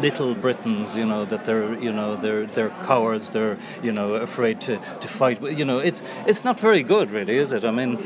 little 0.00 0.34
Britons, 0.34 0.96
you 0.96 1.04
know, 1.06 1.24
that 1.24 1.44
they're, 1.44 1.74
you 1.82 1.92
know, 1.92 2.16
they're 2.16 2.46
they're 2.46 2.70
cowards, 2.86 3.30
they're, 3.30 3.56
you 3.82 3.92
know, 3.92 4.14
afraid 4.14 4.60
to, 4.62 4.76
to 5.00 5.08
fight. 5.08 5.40
You 5.42 5.64
know, 5.64 5.78
it's 5.78 6.02
it's 6.26 6.44
not 6.44 6.60
very 6.60 6.82
good, 6.82 7.10
really, 7.10 7.36
is 7.36 7.52
it? 7.52 7.64
I 7.64 7.70
mean, 7.70 7.98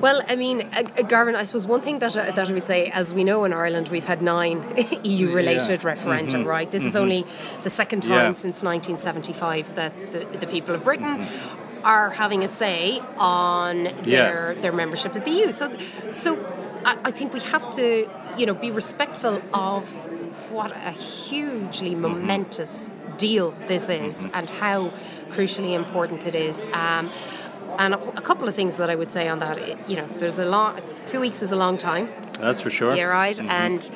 Well, 0.00 0.20
I 0.28 0.36
mean, 0.36 0.62
uh, 0.62 0.82
uh, 0.98 1.02
Garvan, 1.02 1.34
I 1.34 1.44
suppose 1.44 1.66
one 1.66 1.80
thing 1.80 1.98
that, 2.00 2.14
uh, 2.16 2.30
that 2.36 2.48
I 2.50 2.52
would 2.52 2.66
say, 2.66 2.90
as 2.92 3.12
we 3.14 3.24
know 3.24 3.44
in 3.44 3.52
Ireland, 3.52 3.88
we've 3.88 4.06
had 4.06 4.20
nine 4.22 4.58
EU 5.02 5.26
related 5.34 5.82
referendum, 5.84 6.44
right? 6.44 6.70
This 6.70 6.84
is 6.84 6.94
only 6.94 7.24
the 7.62 7.70
second 7.70 8.02
time 8.02 8.08
Mm-hmm. 8.10 8.26
Yeah. 8.26 8.32
since 8.44 8.62
1975 8.62 9.74
that 9.74 9.92
the, 10.12 10.20
the 10.38 10.46
people 10.46 10.74
of 10.74 10.82
Britain 10.84 11.18
Mm-hmm. 11.18 11.84
are 11.86 12.10
having 12.10 12.44
a 12.44 12.48
say 12.48 13.00
on 13.16 13.84
their, 14.02 14.54
their 14.62 14.72
membership 14.72 15.14
of 15.16 15.22
the 15.24 15.30
EU. 15.30 15.52
So, 15.52 15.66
so 16.10 16.28
I, 16.84 16.92
I 17.08 17.10
think 17.10 17.32
we 17.32 17.40
have 17.54 17.70
to, 17.78 17.86
you 18.38 18.46
know, 18.46 18.54
be 18.54 18.70
respectful 18.70 19.40
of 19.54 19.82
what 20.50 20.72
a 20.72 20.92
hugely 20.92 21.92
Mm-hmm. 21.92 22.02
momentous 22.02 22.90
deal 23.16 23.54
this 23.66 23.88
is 23.88 24.26
and 24.32 24.48
how 24.50 24.90
crucially 25.30 25.74
important 25.74 26.26
it 26.26 26.34
is. 26.34 26.62
Um, 26.72 27.10
and 27.78 27.94
a 27.94 28.20
couple 28.20 28.48
of 28.48 28.54
things 28.54 28.76
that 28.78 28.90
I 28.90 28.96
would 28.96 29.12
say 29.12 29.28
on 29.28 29.38
that, 29.40 29.88
you 29.88 29.96
know, 29.96 30.06
there's 30.18 30.38
a 30.38 30.44
long, 30.44 30.80
two 31.06 31.20
weeks 31.20 31.42
is 31.42 31.52
a 31.52 31.56
long 31.56 31.76
time, 31.78 32.08
that's 32.40 32.60
for 32.60 32.70
sure. 32.70 32.94
yeah, 32.94 33.04
right. 33.04 33.38
And 33.40 33.88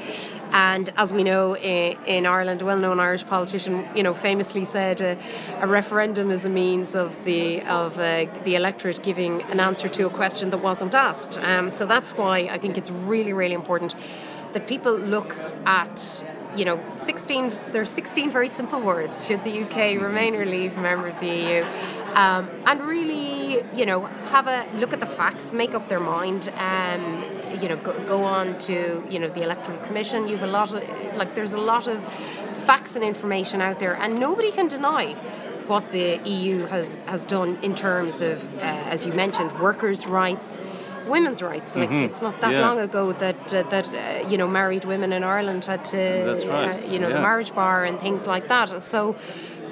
and 0.53 0.93
as 0.97 1.15
we 1.15 1.23
know 1.25 1.57
in, 1.57 1.97
in 2.07 2.27
Ireland, 2.27 2.61
a 2.61 2.65
well-known 2.67 3.01
Irish 3.01 3.25
politician, 3.27 3.89
you 3.97 4.03
know, 4.03 4.13
famously 4.15 4.65
said 4.65 5.01
uh, 5.01 5.17
a 5.61 5.67
referendum 5.67 6.31
is 6.31 6.45
a 6.45 6.51
means 6.51 6.95
of 6.95 7.25
the 7.25 7.63
of 7.63 7.99
uh, 7.99 8.27
the 8.45 8.55
electorate 8.57 9.03
giving 9.03 9.43
an 9.45 9.61
answer 9.61 9.89
to 9.89 10.07
a 10.07 10.11
question 10.11 10.51
that 10.51 10.59
wasn't 10.63 10.95
asked. 10.95 11.39
Um, 11.43 11.71
so 11.71 11.87
that's 11.87 12.13
why 12.17 12.41
I 12.51 12.59
think 12.59 12.77
it's 12.77 12.91
really, 12.91 13.33
really 13.33 13.55
important 13.55 13.95
that 14.53 14.67
people 14.67 14.93
look 14.95 15.35
at. 15.65 16.25
You 16.57 16.65
know, 16.67 16.81
16. 16.95 17.53
There 17.73 17.81
are 17.81 17.87
16 17.87 18.31
very 18.31 18.49
simple 18.49 18.81
words. 18.81 19.27
Should 19.27 19.43
the 19.45 19.63
UK 19.63 20.01
remain 20.01 20.35
or 20.35 20.45
leave 20.45 20.77
member 20.77 21.09
of 21.09 21.19
the 21.19 21.27
EU? 21.27 21.65
Um, 22.15 22.51
and 22.67 22.83
really, 22.83 23.63
you 23.75 23.87
know, 23.87 24.05
have 24.35 24.47
a 24.47 24.67
look 24.75 24.93
at 24.93 25.01
the 25.01 25.07
facts, 25.07 25.53
make 25.53 25.75
up 25.75 25.89
their 25.89 26.01
mind. 26.01 26.53
Um, 26.57 27.25
you 27.61 27.69
know, 27.69 27.77
go, 27.77 27.93
go 28.07 28.25
on 28.25 28.59
to 28.61 29.03
you 29.09 29.19
know 29.19 29.29
the 29.29 29.43
electoral 29.43 29.79
commission. 29.79 30.29
You've 30.29 30.43
a 30.43 30.47
lot 30.47 30.75
of 30.75 30.83
like 31.17 31.35
there's 31.35 31.55
a 31.55 31.61
lot 31.61 31.87
of 31.87 32.05
facts 32.65 32.97
and 32.97 33.05
information 33.05 33.61
out 33.61 33.79
there, 33.79 33.95
and 33.95 34.19
nobody 34.19 34.51
can 34.53 34.69
deny 34.69 35.15
what 35.67 35.91
the 35.91 36.21
EU 36.25 36.67
has 36.67 37.03
has 37.03 37.25
done 37.25 37.59
in 37.63 37.75
terms 37.75 38.21
of, 38.21 38.43
uh, 38.59 38.61
as 38.61 39.07
you 39.07 39.13
mentioned, 39.13 39.59
workers' 39.59 40.07
rights. 40.07 40.61
Women's 41.07 41.43
rights. 41.43 41.77
Like 41.77 41.91
it's 41.91 42.23
not 42.23 42.41
that 42.41 42.51
Mm-hmm. 42.53 42.61
Yeah. 42.61 42.67
long 42.69 42.79
ago 42.79 43.13
that 43.13 43.55
uh, 43.55 43.63
that 43.71 43.89
uh, 43.93 44.29
you 44.29 44.37
know 44.37 44.47
married 44.49 44.85
women 44.85 45.13
in 45.13 45.23
Ireland 45.25 45.65
had 45.65 45.85
to 45.87 45.99
right. 46.49 46.83
uh, 46.85 46.87
you 46.93 46.99
know 46.99 47.09
the 47.09 47.21
marriage 47.21 47.55
bar 47.55 47.85
and 47.85 47.99
things 48.01 48.27
like 48.27 48.49
that. 48.49 48.81
So 48.83 49.17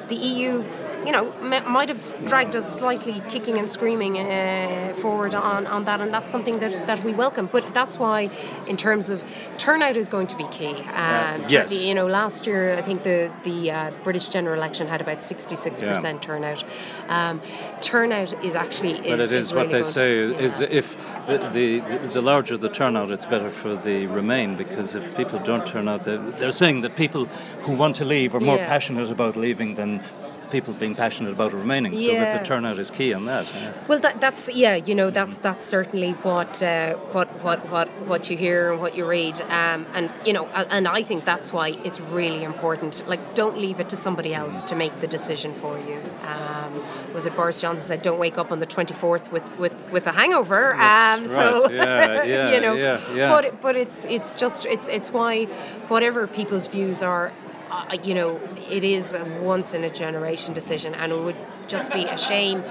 the 0.09 0.17
EU, 0.17 0.65
you 1.07 1.13
know, 1.13 1.31
m- 1.41 1.71
might 1.71 1.89
have 1.89 2.03
dragged 2.27 2.57
us 2.57 2.67
slightly 2.81 3.23
kicking 3.29 3.57
and 3.59 3.71
screaming 3.71 4.19
uh, 4.19 4.93
forward 5.01 5.37
on, 5.37 5.65
on 5.69 5.85
that, 5.85 6.01
and 6.01 6.13
that's 6.13 6.33
something 6.33 6.59
that, 6.59 6.87
that 6.89 7.05
we 7.05 7.13
welcome. 7.13 7.47
But 7.47 7.73
that's 7.73 7.97
why, 7.97 8.29
in 8.67 8.77
terms 8.77 9.09
of 9.09 9.23
turnout, 9.57 9.97
is 9.97 10.09
going 10.09 10.27
to 10.27 10.37
be 10.37 10.49
key. 10.49 10.75
Um, 11.05 11.45
yes. 11.49 11.85
You 11.87 11.95
know, 11.95 12.07
last 12.09 12.45
year 12.45 12.73
I 12.75 12.83
think 12.83 13.05
the 13.05 13.31
the 13.45 13.71
uh, 13.71 13.91
British 14.03 14.27
general 14.29 14.57
election 14.59 14.89
had 14.89 15.01
about 15.01 15.23
sixty 15.23 15.55
six 15.55 15.81
percent 15.81 16.23
turnout. 16.23 16.65
Um, 17.09 17.41
turnout 17.81 18.33
is 18.45 18.55
actually 18.57 18.95
is, 18.95 19.11
But 19.13 19.21
it 19.21 19.33
is, 19.33 19.53
really 19.53 19.67
what 19.67 19.71
they 19.73 19.83
say 19.83 20.09
to- 20.27 20.39
is 20.39 20.61
if 20.61 20.97
the, 21.39 21.49
the 21.49 22.09
the 22.13 22.21
larger 22.21 22.57
the 22.57 22.69
turnout, 22.69 23.11
it's 23.11 23.27
better 23.27 23.51
for 23.51 23.77
the 23.77 24.07
Remain 24.07 24.57
because 24.57 24.95
if 24.95 25.17
people 25.17 25.39
don't 25.41 25.67
turn 25.67 25.89
out, 25.89 26.05
they- 26.05 26.17
they're 26.39 26.51
saying 26.63 26.83
that 26.83 26.97
people 26.97 27.27
who 27.65 27.73
want 27.73 27.97
to 27.97 28.05
leave 28.05 28.35
are 28.35 28.41
more 28.41 28.57
Yeah. 28.57 28.67
passionate 28.67 29.11
about 29.11 29.37
leaving 29.37 29.75
than 29.77 30.03
people 30.51 30.75
being 30.75 30.95
passionate 30.95 31.33
about 31.33 31.53
remaining. 31.53 31.97
So 31.99 32.13
that 32.13 32.41
the 32.41 32.47
turnout 32.47 32.79
is 32.79 32.91
key 32.91 33.13
on 33.13 33.27
that. 33.27 33.47
yeah. 33.55 33.73
Well, 33.89 34.01
that, 34.01 34.21
that's 34.21 34.49
yeah, 34.55 34.77
you 34.77 34.95
know, 34.95 35.11
that's 35.11 35.39
that's 35.39 35.65
certainly 35.65 36.13
what 36.13 36.63
uh, 36.63 36.95
what 37.13 37.29
what 37.43 37.69
what 37.71 37.89
what 38.07 38.31
you 38.31 38.37
hear 38.37 38.73
and 38.73 38.81
what 38.81 38.97
you 38.97 39.07
read, 39.07 39.41
um, 39.43 39.87
and 39.95 40.11
you 40.25 40.33
know, 40.33 40.47
and 40.49 40.87
I 40.89 41.03
think 41.03 41.25
that's 41.25 41.53
why 41.53 41.69
it's 41.85 42.01
really 42.01 42.43
important. 42.43 43.03
Like, 43.07 43.35
don't 43.35 43.59
leave 43.59 43.81
it 43.81 43.89
to 43.91 43.97
somebody 43.97 44.35
else 44.35 44.65
to 44.65 44.75
make 44.75 45.01
the 45.01 45.07
decision 45.07 45.55
for 45.55 45.79
you. 45.79 46.01
Um, 46.23 46.85
was 47.15 47.27
it 47.27 47.35
Boris 47.37 47.61
Johnson 47.61 47.87
said, 47.87 48.03
"Don't 48.03 48.19
wake 48.19 48.39
up 48.39 48.53
on 48.53 48.59
the 48.59 48.67
twenty 48.67 48.95
fourth 48.95 49.33
with, 49.33 49.59
with 49.59 49.75
with 49.93 50.07
a 50.07 50.13
hangover." 50.13 50.75
Um, 50.75 51.27
so. 51.27 51.69
Yeah, 51.81 52.25
yeah, 52.25 52.53
you 52.53 52.61
know, 52.61 52.75
yeah, 52.75 53.01
yeah. 53.15 53.29
but 53.29 53.61
but 53.61 53.77
it's 53.77 54.05
it's 54.05 54.35
just 54.35 54.67
it's 54.67 54.89
it's 54.89 55.11
why 55.13 55.45
whatever 55.89 56.27
people's 56.27 56.67
views 56.67 57.03
are. 57.03 57.33
Uh, 57.71 57.97
you 58.03 58.15
know, 58.15 58.41
it 58.69 58.83
is 58.83 59.15
a 59.15 59.25
once 59.41 59.75
in 59.75 59.85
a 59.85 59.91
generation 59.91 60.53
decision, 60.53 60.95
and 60.95 61.13
it 61.13 61.21
would 61.21 61.37
just 61.69 61.93
be 61.93 62.05
a 62.05 62.19
shame 62.19 62.65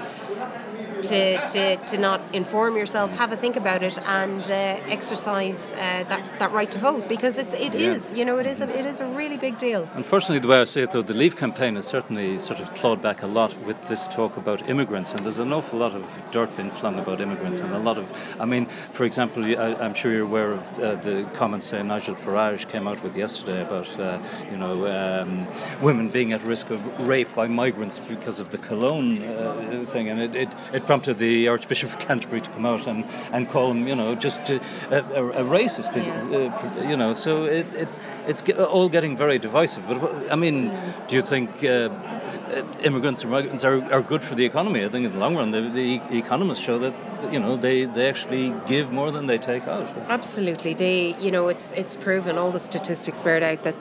to, 1.02 1.48
to, 1.48 1.76
to 1.76 1.98
not 1.98 2.20
inform 2.34 2.76
yourself, 2.76 3.16
have 3.18 3.32
a 3.32 3.36
think 3.36 3.56
about 3.56 3.82
it, 3.82 3.98
and 4.06 4.44
uh, 4.50 4.54
exercise 4.88 5.72
uh, 5.72 6.04
that, 6.08 6.38
that 6.38 6.52
right 6.52 6.70
to 6.70 6.78
vote 6.78 7.08
because 7.08 7.38
it's 7.38 7.54
it 7.54 7.74
Yeah. 7.74 7.92
is, 7.94 8.12
you 8.12 8.24
know 8.24 8.38
it 8.38 8.46
is 8.46 8.60
a, 8.60 8.68
it 8.78 8.84
is 8.86 9.00
a 9.00 9.06
really 9.06 9.36
big 9.36 9.56
deal. 9.58 9.88
Unfortunately, 9.94 10.38
the 10.38 10.48
way 10.48 10.60
I 10.60 10.64
see 10.64 10.82
it, 10.82 10.90
though, 10.92 11.02
the 11.02 11.14
Leave 11.14 11.36
campaign 11.36 11.76
has 11.76 11.86
certainly 11.86 12.38
sort 12.38 12.60
of 12.60 12.72
clawed 12.74 13.00
back 13.02 13.22
a 13.22 13.26
lot 13.26 13.56
with 13.66 13.80
this 13.88 14.06
talk 14.06 14.36
about 14.36 14.68
immigrants, 14.68 15.12
and 15.12 15.20
there's 15.24 15.38
an 15.38 15.52
awful 15.52 15.78
lot 15.78 15.94
of 15.94 16.04
dirt 16.30 16.54
being 16.56 16.70
flung 16.70 16.98
about 16.98 17.20
immigrants, 17.20 17.60
and 17.60 17.72
a 17.74 17.78
lot 17.78 17.98
of, 17.98 18.06
I 18.38 18.44
mean, 18.44 18.66
for 18.92 19.04
example, 19.04 19.44
I, 19.44 19.74
I'm 19.76 19.94
sure 19.94 20.12
you're 20.12 20.24
aware 20.24 20.52
of 20.52 20.78
uh, 20.78 20.94
the 20.96 21.28
comments 21.34 21.66
say 21.66 21.82
Nigel 21.82 22.14
Farage 22.14 22.68
came 22.68 22.86
out 22.88 23.02
with 23.02 23.16
yesterday 23.16 23.62
about, 23.62 23.88
uh, 23.98 24.18
you 24.50 24.56
know, 24.56 24.86
um, 24.86 25.46
women 25.82 26.08
being 26.08 26.32
at 26.32 26.42
risk 26.42 26.70
of 26.70 26.80
rape 27.06 27.32
by 27.34 27.46
migrants 27.46 27.98
because 27.98 28.40
of 28.40 28.50
the 28.50 28.58
Cologne 28.58 29.22
uh, 29.22 29.84
thing, 29.86 30.08
and 30.08 30.20
it, 30.20 30.34
it, 30.36 30.54
it 30.72 30.86
prompted 30.90 31.18
the 31.18 31.46
Archbishop 31.46 31.88
of 31.88 32.00
Canterbury 32.00 32.40
to 32.40 32.50
come 32.50 32.66
out 32.66 32.84
and, 32.88 33.04
and 33.32 33.48
call 33.48 33.70
him, 33.70 33.86
you 33.86 33.94
know, 33.94 34.16
just 34.16 34.50
a, 34.50 34.56
a, 34.90 35.42
a 35.42 35.44
racist, 35.44 35.94
piece- 35.94 36.08
uh, 36.08 36.88
you 36.90 36.96
know, 36.96 37.12
so 37.12 37.44
it, 37.44 37.72
it, 37.74 37.88
it's 38.26 38.42
all 38.58 38.88
getting 38.88 39.16
very 39.16 39.38
divisive. 39.38 39.84
But 39.86 40.32
I 40.32 40.34
mean, 40.34 40.72
do 41.06 41.14
you 41.14 41.22
think 41.22 41.62
uh, 41.62 41.68
uh, 41.68 42.64
immigrants 42.82 43.22
and 43.22 43.30
migrants 43.30 43.62
are, 43.62 43.80
are 43.92 44.02
good 44.02 44.24
for 44.24 44.34
the 44.34 44.44
economy? 44.44 44.84
I 44.84 44.88
think 44.88 45.06
in 45.06 45.12
the 45.12 45.20
long 45.20 45.36
run, 45.36 45.52
the, 45.52 45.60
the 45.60 46.00
economists 46.24 46.58
show 46.58 46.76
that 46.80 46.94
you 47.32 47.38
know 47.38 47.56
they, 47.56 47.84
they 47.84 48.08
actually 48.08 48.52
give 48.66 48.90
more 48.90 49.12
than 49.12 49.28
they 49.28 49.38
take 49.38 49.68
out. 49.68 49.86
Absolutely, 50.08 50.74
they 50.74 51.14
you 51.20 51.30
know 51.30 51.46
it's 51.46 51.70
it's 51.74 51.94
proven 51.94 52.36
all 52.36 52.50
the 52.50 52.58
statistics 52.58 53.22
bear 53.22 53.36
it 53.36 53.44
out 53.44 53.62
that 53.62 53.76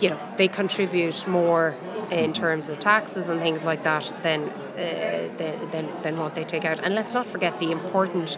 you 0.00 0.10
know 0.10 0.18
they 0.36 0.46
contribute 0.46 1.26
more 1.26 1.74
in 2.12 2.32
terms 2.32 2.68
of 2.68 2.78
taxes 2.78 3.28
and 3.28 3.40
things 3.40 3.64
like 3.64 3.82
that 3.82 4.12
than 4.22 4.52
than, 4.76 5.68
than 5.70 6.02
than 6.02 6.16
what 6.18 6.34
they 6.34 6.44
take 6.44 6.64
out. 6.64 6.78
And 6.82 6.94
let's 6.94 7.14
not 7.14 7.26
forget 7.26 7.58
the 7.60 7.70
important 7.70 8.36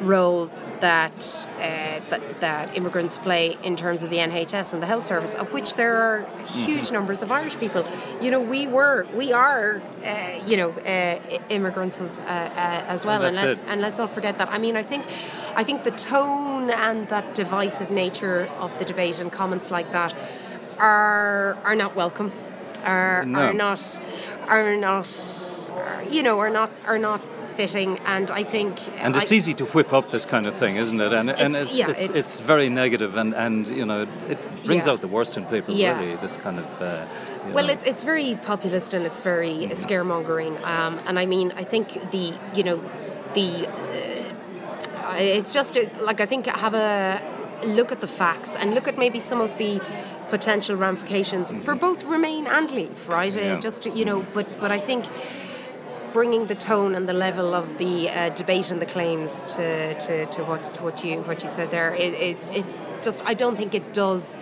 role 0.00 0.50
that, 0.80 1.46
uh, 1.58 2.00
that 2.08 2.36
that 2.40 2.76
immigrants 2.76 3.16
play 3.16 3.56
in 3.62 3.76
terms 3.76 4.02
of 4.02 4.10
the 4.10 4.16
NHS 4.16 4.72
and 4.72 4.82
the 4.82 4.86
health 4.86 5.06
service, 5.06 5.34
of 5.36 5.52
which 5.52 5.74
there 5.74 5.94
are 5.96 6.26
huge 6.46 6.90
numbers 6.90 7.22
of 7.22 7.30
Irish 7.30 7.56
people. 7.56 7.86
You 8.20 8.32
know, 8.32 8.40
we 8.40 8.66
were, 8.66 9.06
we 9.14 9.32
are, 9.32 9.80
uh, 10.04 10.40
you 10.44 10.56
know, 10.56 10.70
uh, 10.70 11.20
immigrants 11.50 12.00
as, 12.00 12.18
uh, 12.18 12.22
uh, 12.22 12.84
as 12.88 13.06
well, 13.06 13.22
and 13.24 13.36
That's 13.36 13.46
let's 13.46 13.60
it. 13.60 13.66
and 13.68 13.80
let's 13.80 13.98
not 13.98 14.12
forget 14.12 14.38
that. 14.38 14.48
I 14.48 14.58
mean, 14.58 14.76
I 14.76 14.82
think, 14.82 15.06
I 15.54 15.62
think 15.62 15.84
the 15.84 15.92
tone 15.92 16.68
and 16.70 17.06
that 17.10 17.36
divisive 17.36 17.92
nature 17.92 18.48
of 18.58 18.76
the 18.80 18.84
debate 18.84 19.20
and 19.20 19.30
comments 19.30 19.70
like 19.70 19.92
that 19.92 20.12
are 20.78 21.56
are 21.64 21.76
not 21.76 21.94
welcome. 21.94 22.32
Are, 22.84 23.24
No. 23.24 23.38
are 23.38 23.52
not 23.52 23.78
are 24.48 24.76
not 24.76 25.06
you 26.10 26.22
know 26.22 26.38
are 26.38 26.50
not 26.50 26.70
are 26.86 26.98
not 26.98 27.20
fitting 27.56 27.98
and 28.06 28.30
I 28.30 28.44
think 28.44 28.78
And 28.96 29.14
it's 29.14 29.30
I, 29.30 29.34
easy 29.34 29.52
to 29.54 29.66
whip 29.66 29.92
up 29.92 30.10
this 30.10 30.24
kind 30.24 30.46
of 30.46 30.54
thing, 30.54 30.76
isn't 30.76 30.98
it? 31.00 31.12
And, 31.12 31.28
and 31.30 31.38
It's- 31.54 31.62
it's, 31.62 31.76
yeah, 31.76 31.90
it's, 31.90 32.04
it's- 32.04 32.18
it's 32.18 32.40
very 32.40 32.70
negative 32.70 33.14
and, 33.18 33.34
and 33.34 33.68
you 33.68 33.84
know, 33.84 34.06
it 34.28 34.38
brings 34.64 34.86
Yeah. 34.86 34.92
out 34.92 35.00
the 35.02 35.08
worst 35.08 35.36
in 35.36 35.44
people, 35.44 35.74
Yeah. 35.74 36.00
really, 36.00 36.16
this 36.16 36.36
kind 36.38 36.58
of. 36.58 36.80
Uh, 36.80 37.04
Well, 37.52 37.68
it, 37.68 37.80
it's 37.84 38.04
very 38.04 38.38
populist 38.46 38.94
and 38.94 39.04
it's 39.04 39.20
very 39.20 39.68
scaremongering. 39.74 40.54
Um, 40.64 40.98
and 41.06 41.18
I 41.18 41.26
mean, 41.26 41.52
I 41.62 41.64
think 41.64 41.86
the, 42.10 42.32
you 42.54 42.62
know, 42.64 42.78
the, 43.34 43.48
uh, 43.68 45.16
it's 45.18 45.52
just 45.52 45.76
uh, 45.76 45.82
like 46.08 46.20
I 46.22 46.26
think 46.26 46.46
have 46.46 46.74
a 46.74 47.20
look 47.76 47.92
at 47.92 48.00
the 48.00 48.06
facts 48.08 48.56
and 48.56 48.74
look 48.74 48.88
at 48.88 48.96
maybe 48.98 49.18
some 49.18 49.40
of 49.42 49.56
the 49.58 49.80
potential 50.32 50.76
ramifications 50.76 51.52
for 51.62 51.74
both 51.74 52.04
Remain 52.04 52.46
and 52.46 52.70
Leave, 52.70 53.06
right? 53.06 53.36
Uh, 53.36 53.60
just 53.60 53.82
to, 53.82 53.90
you 53.90 54.06
know, 54.06 54.24
but 54.32 54.46
but 54.58 54.70
I 54.72 54.80
think 54.88 55.04
bringing 56.14 56.46
the 56.46 56.54
tone 56.54 56.94
and 56.94 57.06
the 57.06 57.18
level 57.26 57.54
of 57.54 57.66
the 57.76 58.08
uh, 58.08 58.30
debate 58.30 58.70
and 58.72 58.80
the 58.80 58.86
claims 58.86 59.42
to, 59.54 59.94
to, 60.06 60.24
to 60.34 60.40
what 60.44 60.62
to 60.74 60.82
what 60.84 61.04
you 61.04 61.20
what 61.28 61.42
you 61.42 61.50
said 61.50 61.70
there, 61.70 61.92
it, 62.06 62.14
it, 62.28 62.38
it's 62.60 62.80
just 63.06 63.22
I 63.32 63.34
don't 63.34 63.56
think 63.60 63.74
it 63.74 63.92
does. 63.92 64.38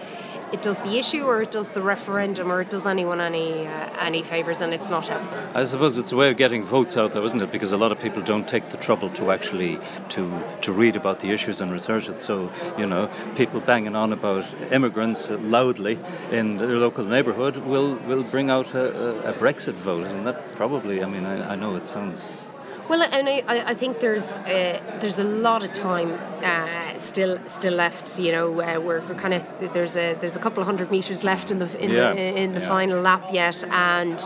It 0.53 0.63
does 0.63 0.79
the 0.81 0.99
issue, 0.99 1.23
or 1.23 1.43
it 1.43 1.51
does 1.51 1.71
the 1.73 1.83
referendum, 1.83 2.51
or 2.51 2.61
it 2.61 2.71
does 2.71 2.87
anyone 2.87 3.21
any 3.21 3.67
uh, 3.67 3.89
any 3.99 4.23
favors, 4.23 4.61
and 4.61 4.75
it's 4.75 4.91
not 4.91 5.07
helpful. 5.07 5.39
I 5.55 5.65
suppose 5.65 5.97
it's 5.97 6.13
a 6.13 6.17
way 6.17 6.29
of 6.29 6.37
getting 6.37 6.65
votes 6.65 6.97
out, 6.97 7.13
though, 7.13 7.25
isn't 7.25 7.41
it? 7.41 7.53
Because 7.53 7.73
a 7.73 7.77
lot 7.77 7.93
of 7.93 8.01
people 8.01 8.21
don't 8.23 8.49
take 8.49 8.69
the 8.71 8.77
trouble 8.77 9.11
to 9.11 9.31
actually 9.31 9.79
to 10.11 10.43
to 10.63 10.73
read 10.73 10.97
about 10.97 11.21
the 11.21 11.31
issues 11.31 11.61
and 11.61 11.71
research 11.71 12.09
it. 12.09 12.21
So 12.21 12.51
you 12.77 12.87
know, 12.87 13.09
people 13.37 13.61
banging 13.61 13.95
on 13.95 14.13
about 14.13 14.45
immigrants 14.73 15.31
loudly 15.31 15.99
in 16.33 16.57
their 16.57 16.79
local 16.79 17.05
neighbourhood 17.05 17.57
will 17.59 17.95
will 18.09 18.25
bring 18.25 18.51
out 18.51 18.75
a, 18.75 18.85
a, 19.29 19.31
a 19.31 19.33
Brexit 19.33 19.75
vote, 19.75 20.07
and 20.07 20.27
that 20.27 20.55
probably. 20.57 21.03
I 21.03 21.07
mean, 21.07 21.27
I, 21.27 21.53
I 21.53 21.55
know 21.57 21.77
it 21.77 21.87
sounds. 21.87 22.49
Well, 22.91 23.03
and 23.05 23.29
I, 23.29 23.45
I 23.47 23.71
I 23.71 23.75
think 23.75 24.01
there's 24.01 24.39
uh, 24.39 24.81
there's 25.01 25.21
a 25.21 25.25
lot 25.25 25.63
of 25.63 25.71
time 25.71 26.11
uh, 26.43 26.99
still 26.99 27.39
still 27.47 27.75
left. 27.75 28.19
You 28.19 28.33
know, 28.33 28.61
uh, 28.61 28.81
we're, 28.81 29.01
we're 29.07 29.15
kind 29.15 29.33
of 29.33 29.43
there's 29.73 29.97
a 29.97 30.15
there's 30.15 30.35
a 30.35 30.41
couple 30.41 30.61
of 30.61 30.67
hundred 30.67 30.91
meters 30.91 31.23
left 31.23 31.53
in 31.53 31.61
the 31.61 31.69
in 31.85 31.91
Yeah, 31.91 32.13
the 32.13 32.43
in 32.43 32.55
the 32.55 32.61
yeah. 32.61 32.69
final 32.69 33.01
lap 33.01 33.27
yet, 33.33 33.63
and 33.71 34.19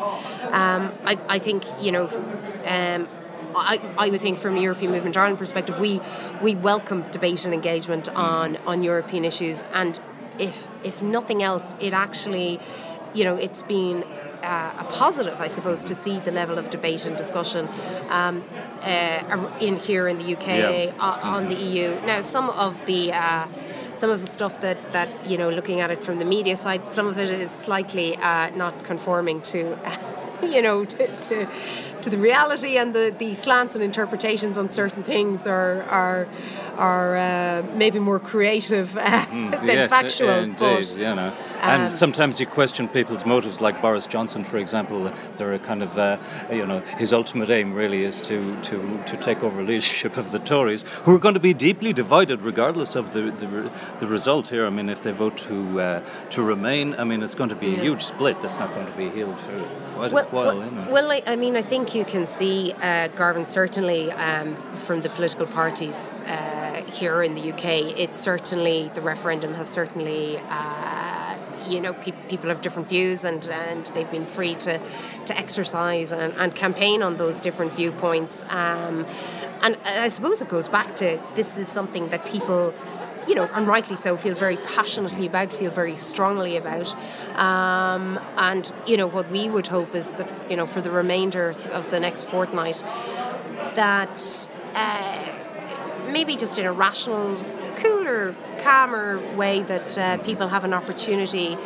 um, 0.60 0.82
I 1.04 1.18
I 1.28 1.38
think 1.38 1.64
you 1.78 1.92
know. 1.92 2.06
Um, 2.66 3.06
I, 3.56 3.78
I 3.98 4.08
would 4.08 4.20
think 4.20 4.38
from 4.38 4.56
a 4.56 4.60
European 4.60 4.90
Movement 4.90 5.16
Ireland 5.16 5.38
perspective, 5.38 5.78
we 5.78 6.00
we 6.42 6.56
welcome 6.56 7.04
debate 7.12 7.44
and 7.44 7.54
engagement 7.54 8.08
on, 8.08 8.56
on 8.66 8.82
European 8.82 9.24
issues, 9.24 9.62
and 9.72 10.00
if 10.40 10.68
if 10.82 11.02
nothing 11.02 11.40
else, 11.42 11.76
it 11.78 11.92
actually, 11.92 12.58
you 13.14 13.22
know, 13.22 13.36
it's 13.36 13.62
been 13.62 14.02
uh, 14.44 14.82
a 14.84 14.84
positive, 14.92 15.40
I 15.40 15.48
suppose, 15.48 15.82
to 15.84 15.94
see 15.94 16.20
the 16.20 16.30
level 16.32 16.58
of 16.58 16.68
debate 16.70 17.06
and 17.06 17.16
discussion 17.16 17.68
um, 18.10 18.44
uh, 18.82 19.50
in 19.60 19.76
here 19.76 20.06
in 20.08 20.18
the 20.18 20.36
UK 20.36 20.46
Yeah. 20.48 20.92
on 21.34 21.48
the 21.48 21.54
EU. 21.56 21.88
Now, 22.06 22.20
some 22.20 22.50
of 22.50 22.84
the 22.86 23.12
uh, 23.12 23.46
some 23.94 24.10
of 24.10 24.20
the 24.20 24.26
stuff 24.26 24.60
that, 24.60 24.78
that 24.92 25.08
you 25.30 25.38
know, 25.38 25.48
looking 25.50 25.80
at 25.80 25.90
it 25.90 26.02
from 26.02 26.18
the 26.18 26.24
media 26.24 26.56
side, 26.56 26.88
some 26.88 27.06
of 27.06 27.16
it 27.18 27.28
is 27.30 27.50
slightly 27.50 28.16
uh, 28.16 28.50
not 28.56 28.84
conforming 28.84 29.40
to. 29.52 29.60
You 30.42 30.60
know, 30.60 30.84
to, 30.84 31.06
to, 31.28 31.48
to 32.02 32.10
the 32.10 32.18
reality 32.18 32.76
and 32.76 32.92
the, 32.92 33.14
the 33.18 33.32
slants 33.34 33.76
and 33.76 33.82
interpretations 33.84 34.58
on 34.58 34.68
certain 34.68 35.02
things 35.02 35.46
are 35.46 35.82
are 35.84 36.26
are 36.76 37.16
uh, 37.16 37.62
maybe 37.76 37.98
more 37.98 38.18
creative 38.20 38.94
uh, 38.96 39.00
than 39.30 39.52
Mm, 39.52 39.66
yes, 39.66 39.90
factual. 39.90 40.28
indeed, 40.30 40.58
but 40.58 40.96
you 40.96 41.14
know. 41.18 41.32
Um, 41.62 41.80
and 41.80 41.94
sometimes 41.94 42.40
you 42.40 42.46
question 42.46 42.88
people's 42.88 43.24
motives, 43.24 43.60
like 43.60 43.80
Boris 43.80 44.06
Johnson, 44.06 44.44
for 44.44 44.58
example. 44.58 45.12
They're 45.32 45.58
kind 45.58 45.82
of, 45.82 45.96
uh, 45.96 46.18
you 46.50 46.66
know, 46.66 46.80
his 46.98 47.12
ultimate 47.12 47.50
aim 47.50 47.74
really 47.74 48.04
is 48.04 48.20
to, 48.22 48.60
to, 48.62 49.02
to 49.06 49.16
take 49.16 49.42
over 49.42 49.62
leadership 49.62 50.16
of 50.16 50.32
the 50.32 50.38
Tories, 50.38 50.82
who 51.04 51.14
are 51.14 51.18
going 51.18 51.34
to 51.34 51.40
be 51.40 51.54
deeply 51.54 51.92
divided 51.92 52.42
regardless 52.42 52.94
of 52.94 53.12
the, 53.12 53.22
the, 53.22 53.70
the 54.00 54.06
result 54.06 54.48
here. 54.48 54.66
I 54.66 54.70
mean, 54.70 54.88
if 54.88 55.02
they 55.02 55.12
vote 55.12 55.36
to 55.38 55.80
uh, 55.80 56.02
to 56.30 56.42
remain, 56.42 56.94
I 56.94 57.04
mean, 57.04 57.22
it's 57.22 57.34
going 57.34 57.50
to 57.50 57.56
be 57.56 57.74
a 57.74 57.78
huge 57.78 58.02
split. 58.02 58.40
That's 58.40 58.58
not 58.58 58.74
going 58.74 58.86
to 58.86 58.92
be 58.92 59.08
healed 59.10 59.38
for 59.40 59.58
quite 59.94 60.12
well, 60.12 60.24
a 60.24 60.30
while. 60.30 60.58
well, 60.58 60.90
well, 60.90 61.12
I, 61.12 61.22
I 61.26 61.36
mean, 61.36 61.56
I 61.56 61.62
think 61.62 61.94
you 61.94 62.04
can 62.04 62.26
see 62.26 62.72
uh, 62.80 63.08
Garvan 63.08 63.46
certainly 63.46 64.10
um, 64.12 64.54
from 64.54 65.00
the 65.02 65.08
political 65.08 65.46
parties 65.46 66.22
uh, 66.22 66.82
here 66.86 67.22
in 67.22 67.34
the 67.34 67.52
UK. 67.52 67.98
It's 67.98 68.18
certainly 68.18 68.90
the 68.94 69.00
referendum 69.00 69.54
has 69.54 69.68
certainly. 69.68 70.38
Uh, 70.48 71.13
you 71.68 71.80
know, 71.80 71.92
pe- 71.92 72.12
people 72.28 72.48
have 72.48 72.60
different 72.60 72.88
views, 72.88 73.24
and, 73.24 73.48
and 73.50 73.86
they've 73.86 74.10
been 74.10 74.26
free 74.26 74.54
to, 74.56 74.80
to 75.26 75.38
exercise 75.38 76.12
and, 76.12 76.34
and 76.34 76.54
campaign 76.54 77.02
on 77.02 77.16
those 77.16 77.40
different 77.40 77.72
viewpoints. 77.72 78.44
Um, 78.48 79.06
and 79.62 79.76
I 79.84 80.08
suppose 80.08 80.42
it 80.42 80.48
goes 80.48 80.68
back 80.68 80.96
to 80.96 81.20
this 81.34 81.58
is 81.58 81.68
something 81.68 82.08
that 82.08 82.26
people 82.26 82.74
you 83.28 83.34
know, 83.34 83.48
and 83.54 83.66
rightly 83.66 83.96
so, 83.96 84.16
feel 84.16 84.34
very 84.34 84.56
passionately 84.58 85.26
about, 85.26 85.52
feel 85.52 85.70
very 85.70 85.96
strongly 85.96 86.56
about. 86.56 86.94
Um, 87.38 88.20
and, 88.36 88.70
you 88.86 88.96
know, 88.96 89.06
what 89.06 89.30
we 89.30 89.48
would 89.48 89.66
hope 89.66 89.94
is 89.94 90.08
that, 90.10 90.50
you 90.50 90.56
know, 90.56 90.66
for 90.66 90.80
the 90.80 90.90
remainder 90.90 91.54
of 91.72 91.90
the 91.90 92.00
next 92.00 92.24
fortnight, 92.24 92.82
that 93.74 94.48
uh, 94.74 95.32
maybe 96.10 96.36
just 96.36 96.58
in 96.58 96.66
a 96.66 96.72
rational, 96.72 97.36
cooler, 97.76 98.34
calmer 98.60 99.18
way, 99.36 99.62
that 99.62 99.98
uh, 99.98 100.16
people 100.18 100.48
have 100.48 100.64
an 100.64 100.72
opportunity 100.74 101.56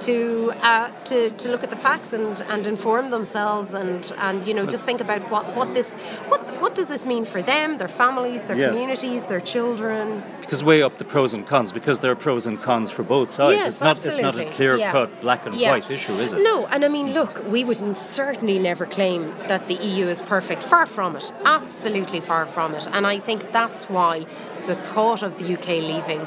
to, 0.00 0.52
uh, 0.62 0.90
to 1.04 1.30
to 1.30 1.48
look 1.50 1.62
at 1.62 1.70
the 1.70 1.76
facts 1.76 2.12
and, 2.12 2.42
and 2.48 2.66
inform 2.66 3.10
themselves 3.10 3.74
and, 3.74 4.12
and 4.18 4.46
you 4.46 4.54
know 4.54 4.66
just 4.66 4.84
think 4.84 5.00
about 5.00 5.30
what, 5.30 5.54
what 5.56 5.74
this 5.74 5.94
what 6.28 6.40
what 6.60 6.74
does 6.74 6.88
this 6.88 7.06
mean 7.06 7.24
for 7.24 7.40
them, 7.42 7.78
their 7.78 7.88
families, 7.88 8.44
their 8.46 8.56
Yes. 8.56 8.70
communities, 8.72 9.26
their 9.26 9.40
children. 9.40 10.22
because 10.40 10.62
weigh 10.62 10.82
up 10.82 10.98
the 10.98 11.04
pros 11.04 11.32
and 11.32 11.46
cons, 11.46 11.72
because 11.72 12.00
there 12.00 12.10
are 12.10 12.16
pros 12.16 12.46
and 12.46 12.60
cons 12.60 12.90
for 12.90 13.02
both 13.02 13.30
sides. 13.30 13.56
Yes, 13.56 13.66
it's 13.68 13.80
not 13.80 13.96
it's 14.04 14.18
not 14.18 14.22
a 14.22 14.26
absolutely. 14.28 14.52
clear 14.52 14.76
Yeah. 14.76 14.92
cut 14.92 15.20
black 15.20 15.46
and 15.46 15.54
Yeah. 15.54 15.70
white 15.72 15.90
issue, 15.90 16.12
is 16.14 16.32
it? 16.34 16.42
No, 16.42 16.66
and 16.66 16.84
I 16.84 16.88
mean, 16.88 17.12
look, 17.14 17.42
we 17.48 17.64
would 17.64 17.96
certainly 17.96 18.58
never 18.58 18.84
claim 18.84 19.32
that 19.48 19.68
the 19.68 19.74
EU 19.74 20.06
is 20.08 20.20
perfect. 20.22 20.62
Far 20.62 20.86
from 20.86 21.16
it. 21.16 21.32
Absolutely 21.44 22.20
far 22.20 22.44
from 22.46 22.74
it. 22.74 22.86
And 22.92 23.06
I 23.06 23.18
think 23.18 23.52
that's 23.52 23.84
why 23.88 24.26
the 24.66 24.74
thought 24.74 25.22
of 25.22 25.38
the 25.38 25.46
UK 25.54 25.80
leaving 25.80 26.26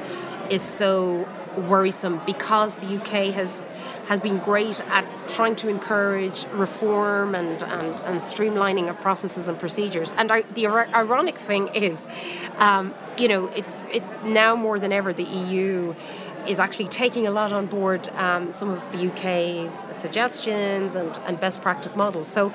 is 0.49 0.61
so 0.63 1.27
worrisome 1.57 2.21
because 2.25 2.75
the 2.77 2.97
UK 2.97 3.33
has 3.33 3.59
has 4.07 4.19
been 4.19 4.37
great 4.39 4.81
at 4.87 5.05
trying 5.29 5.55
to 5.55 5.69
encourage 5.69 6.45
reform 6.51 7.35
and, 7.35 7.63
and, 7.63 8.01
and 8.01 8.19
streamlining 8.19 8.89
of 8.89 8.99
processes 8.99 9.47
and 9.47 9.57
procedures. 9.57 10.13
And 10.17 10.29
the 10.29 10.67
ironic 10.67 11.37
thing 11.37 11.69
is, 11.69 12.05
um, 12.57 12.93
you 13.17 13.29
know, 13.29 13.47
it's 13.47 13.83
it 13.91 14.03
now 14.25 14.55
more 14.55 14.77
than 14.77 14.91
ever 14.91 15.13
the 15.13 15.23
EU 15.23 15.95
is 16.47 16.59
actually 16.59 16.87
taking 16.89 17.25
a 17.25 17.31
lot 17.31 17.53
on 17.53 17.65
board 17.65 18.09
um, 18.15 18.51
some 18.51 18.69
of 18.69 18.91
the 18.91 19.09
UK's 19.09 19.85
suggestions 19.91 20.95
and, 20.95 21.17
and 21.25 21.39
best 21.39 21.61
practice 21.61 21.95
models. 21.95 22.27
So 22.27 22.51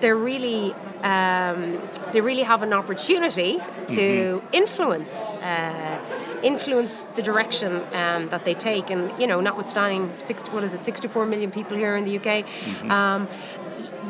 they're 0.00 0.16
really 0.16 0.74
um, 1.02 1.80
they 2.12 2.20
really 2.20 2.42
have 2.42 2.62
an 2.62 2.72
opportunity 2.72 3.58
to 3.88 4.40
mm-hmm. 4.40 4.46
influence 4.52 5.36
uh, 5.36 6.40
influence 6.42 7.02
the 7.14 7.22
direction 7.22 7.82
um, 7.92 8.28
that 8.28 8.44
they 8.44 8.54
take. 8.54 8.90
And 8.90 9.12
you 9.20 9.26
know, 9.26 9.40
notwithstanding 9.40 10.12
60, 10.18 10.50
what 10.52 10.64
is 10.64 10.74
it, 10.74 10.84
64 10.84 11.26
million 11.26 11.50
people 11.50 11.76
here 11.76 11.96
in 11.96 12.04
the 12.04 12.16
UK. 12.16 12.44
Mm-hmm. 12.44 12.90
Um, 12.90 13.28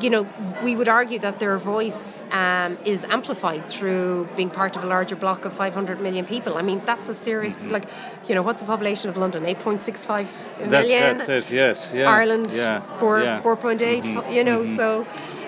you 0.01 0.11
know, 0.11 0.27
we 0.63 0.77
would 0.77 0.89
argue 0.89 1.19
that 1.21 1.39
their 1.39 1.57
voice 1.59 2.25
um, 2.31 2.77
is 2.85 3.05
amplified 3.05 3.69
through 3.69 4.29
being 4.37 4.51
part 4.51 4.77
of 4.77 4.85
a 4.85 4.87
larger 4.87 5.17
block 5.17 5.45
of 5.45 5.53
500 5.53 6.01
million 6.01 6.25
people. 6.25 6.57
I 6.59 6.63
mean, 6.63 6.83
that's 6.85 7.09
a 7.09 7.15
serious, 7.15 7.57
mm-hmm. 7.57 7.71
like, 7.71 7.89
you 8.29 8.35
know, 8.35 8.43
what's 8.43 8.63
the 8.63 8.67
population 8.67 9.09
of 9.09 9.17
London? 9.17 9.45
8.65 9.45 10.69
million. 10.71 10.71
That, 10.71 11.27
that's 11.27 11.29
it, 11.29 11.51
yes. 11.51 11.93
Yeah. 11.95 12.11
Ireland, 12.11 12.53
yeah. 12.53 12.81
4, 12.99 13.23
yeah. 13.23 13.43
4.8, 13.43 13.79
mm-hmm. 13.79 14.33
you 14.33 14.45
know, 14.45 14.63
mm-hmm. 14.63 14.77
so 14.77 15.07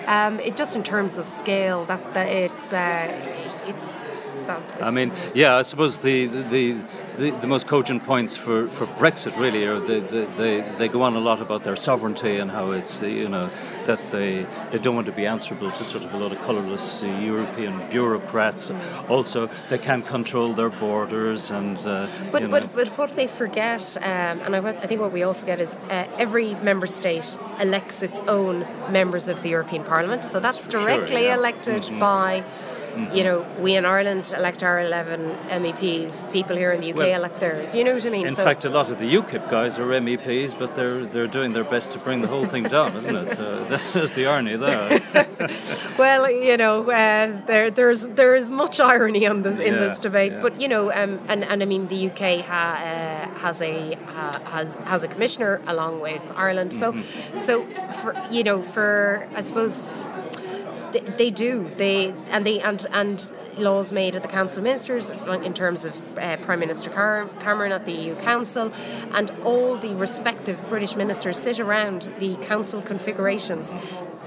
um, 0.09 0.39
it 0.39 0.57
just 0.57 0.75
in 0.75 0.83
terms 0.83 1.17
of 1.17 1.25
scale, 1.27 1.85
that, 1.85 2.13
that 2.15 2.29
it's, 2.29 2.73
uh, 2.73 3.07
it, 3.65 3.75
I 4.81 4.89
mean, 4.89 5.11
yeah, 5.35 5.57
I 5.57 5.61
suppose 5.61 5.99
the 5.99 6.25
the, 6.25 6.73
the, 7.17 7.29
the 7.29 7.45
most 7.45 7.67
cogent 7.67 8.03
points 8.03 8.35
for, 8.35 8.67
for 8.69 8.87
Brexit 8.87 9.37
really 9.39 9.65
are 9.65 9.79
they, 9.79 9.99
they, 9.99 10.61
they 10.77 10.87
go 10.87 11.03
on 11.03 11.15
a 11.15 11.19
lot 11.19 11.39
about 11.39 11.63
their 11.63 11.75
sovereignty 11.75 12.37
and 12.37 12.49
how 12.49 12.71
it's 12.71 12.99
you 13.03 13.29
know 13.29 13.49
that 13.89 14.01
they 14.09 14.45
they 14.71 14.79
don't 14.83 14.95
want 14.99 15.07
to 15.13 15.17
be 15.21 15.25
answerable 15.35 15.71
to 15.79 15.83
sort 15.83 16.03
of 16.05 16.13
a 16.13 16.17
lot 16.23 16.31
of 16.35 16.39
colourless 16.47 16.85
uh, 17.03 17.07
European 17.31 17.73
bureaucrats. 17.89 18.71
Also, 19.15 19.39
they 19.69 19.79
can't 19.87 20.05
control 20.15 20.49
their 20.59 20.69
borders 20.85 21.51
and. 21.51 21.77
Uh, 21.79 22.07
but, 22.31 22.41
but 22.55 22.63
but 22.79 22.87
what 22.99 23.11
they 23.19 23.27
forget, 23.27 23.83
um, 23.97 24.35
and 24.45 24.51
I, 24.55 24.59
I, 24.83 24.87
think 24.87 25.01
what 25.01 25.13
we 25.17 25.23
all 25.25 25.37
forget 25.43 25.59
is 25.59 25.71
uh, 25.89 26.25
every 26.25 26.49
member 26.69 26.87
state 26.87 27.29
elects 27.59 28.03
its 28.03 28.19
own 28.37 28.55
members 28.99 29.27
of 29.27 29.37
the 29.43 29.49
European 29.57 29.83
Parliament. 29.83 30.23
So 30.23 30.39
that's 30.39 30.67
directly 30.67 31.23
sure, 31.23 31.31
yeah. 31.31 31.41
elected 31.41 31.83
mm-hmm. 31.83 31.99
by 31.99 32.43
Mm-hmm. 32.89 33.15
You 33.15 33.23
know, 33.23 33.45
we 33.59 33.75
in 33.75 33.85
Ireland 33.85 34.33
elect 34.35 34.63
our 34.63 34.79
11 34.81 35.19
MEPs. 35.49 36.31
People 36.31 36.55
here 36.55 36.71
in 36.71 36.81
the 36.81 36.91
UK 36.91 36.97
well, 36.97 37.19
elect 37.19 37.39
theirs. 37.39 37.75
You 37.75 37.83
know 37.83 37.93
what 37.93 38.05
I 38.05 38.09
mean? 38.09 38.27
In 38.27 38.35
so 38.35 38.43
fact, 38.43 38.65
a 38.65 38.69
lot 38.69 38.89
of 38.89 38.99
the 38.99 39.13
UKIP 39.13 39.49
guys 39.49 39.77
are 39.79 39.85
MEPs, 39.85 40.57
but 40.57 40.75
they're 40.75 41.05
they're 41.05 41.27
doing 41.27 41.53
their 41.53 41.63
best 41.63 41.91
to 41.93 41.99
bring 41.99 42.21
the 42.21 42.27
whole 42.27 42.45
thing 42.45 42.63
down, 42.63 42.95
isn't 42.95 43.15
it? 43.15 43.29
So 43.31 43.63
that's 43.69 44.11
the 44.13 44.27
irony 44.27 44.55
there. 44.55 45.01
well, 45.97 46.29
you 46.29 46.57
know, 46.57 46.89
uh, 46.89 47.41
there 47.45 47.71
there's 47.71 48.07
there 48.07 48.35
is 48.35 48.49
much 48.49 48.79
irony 48.79 49.25
on 49.27 49.41
this 49.43 49.57
in 49.57 49.73
yeah, 49.73 49.79
this 49.79 49.99
debate, 49.99 50.33
yeah. 50.33 50.41
but 50.41 50.59
you 50.61 50.67
know, 50.67 50.91
um, 50.91 51.19
and 51.27 51.43
and 51.43 51.61
I 51.61 51.65
mean, 51.65 51.87
the 51.87 52.09
UK 52.09 52.45
ha, 52.45 52.75
uh, 52.75 53.39
has 53.39 53.61
a 53.61 53.93
uh, 53.93 54.39
has 54.51 54.75
has 54.85 55.03
a 55.03 55.07
commissioner 55.07 55.61
along 55.67 56.01
with 56.01 56.31
Ireland. 56.35 56.73
So 56.73 56.91
mm-hmm. 56.91 57.37
so 57.37 57.65
for 58.01 58.15
you 58.31 58.43
know, 58.43 58.61
for 58.61 59.27
I 59.35 59.41
suppose 59.41 59.83
they, 60.91 60.99
they 60.99 61.29
do. 61.29 61.67
They 61.77 62.13
and 62.29 62.45
they 62.45 62.59
and 62.59 62.85
and 62.91 63.31
laws 63.57 63.91
made 63.91 64.15
at 64.15 64.21
the 64.21 64.27
Council 64.27 64.59
of 64.59 64.63
Ministers 64.63 65.09
in 65.09 65.53
terms 65.53 65.85
of 65.85 66.01
uh, 66.17 66.37
Prime 66.37 66.59
Minister 66.59 66.89
Car- 66.89 67.29
Cameron 67.39 67.71
at 67.71 67.85
the 67.85 67.91
EU 67.91 68.15
Council, 68.15 68.71
and 69.13 69.31
all 69.43 69.77
the 69.77 69.95
respective 69.95 70.59
British 70.69 70.95
ministers 70.95 71.37
sit 71.37 71.59
around 71.59 72.11
the 72.19 72.35
council 72.37 72.81
configurations. 72.81 73.73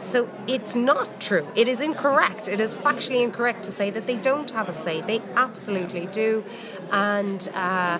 So 0.00 0.28
it's 0.48 0.74
not 0.74 1.20
true. 1.20 1.46
It 1.54 1.68
is 1.68 1.80
incorrect. 1.80 2.48
It 2.48 2.60
is 2.60 2.74
factually 2.74 3.22
incorrect 3.22 3.62
to 3.64 3.70
say 3.70 3.90
that 3.90 4.06
they 4.06 4.16
don't 4.16 4.50
have 4.50 4.68
a 4.68 4.72
say. 4.72 5.00
They 5.00 5.20
absolutely 5.36 6.06
do, 6.06 6.44
and. 6.90 7.48
Uh, 7.54 7.98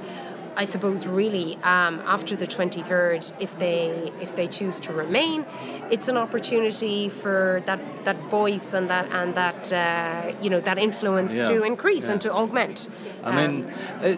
I 0.56 0.64
suppose 0.64 1.06
really 1.06 1.56
um, 1.62 2.02
after 2.04 2.36
the 2.36 2.46
23rd, 2.46 3.32
if 3.40 3.58
they 3.58 4.12
if 4.20 4.36
they 4.36 4.46
choose 4.46 4.80
to 4.80 4.92
remain, 4.92 5.46
it's 5.90 6.08
an 6.08 6.16
opportunity 6.16 7.08
for 7.08 7.62
that, 7.66 7.80
that 8.04 8.16
voice 8.24 8.74
and 8.74 8.88
that 8.90 9.08
and 9.10 9.34
that 9.34 9.72
uh, 9.72 10.32
you 10.42 10.50
know 10.50 10.60
that 10.60 10.78
influence 10.78 11.36
yeah. 11.36 11.44
to 11.44 11.62
increase 11.62 12.06
yeah. 12.06 12.12
and 12.12 12.20
to 12.20 12.32
augment. 12.32 12.88
I 13.24 13.44
um, 13.44 13.56
mean. 13.56 13.72
Uh, 14.02 14.16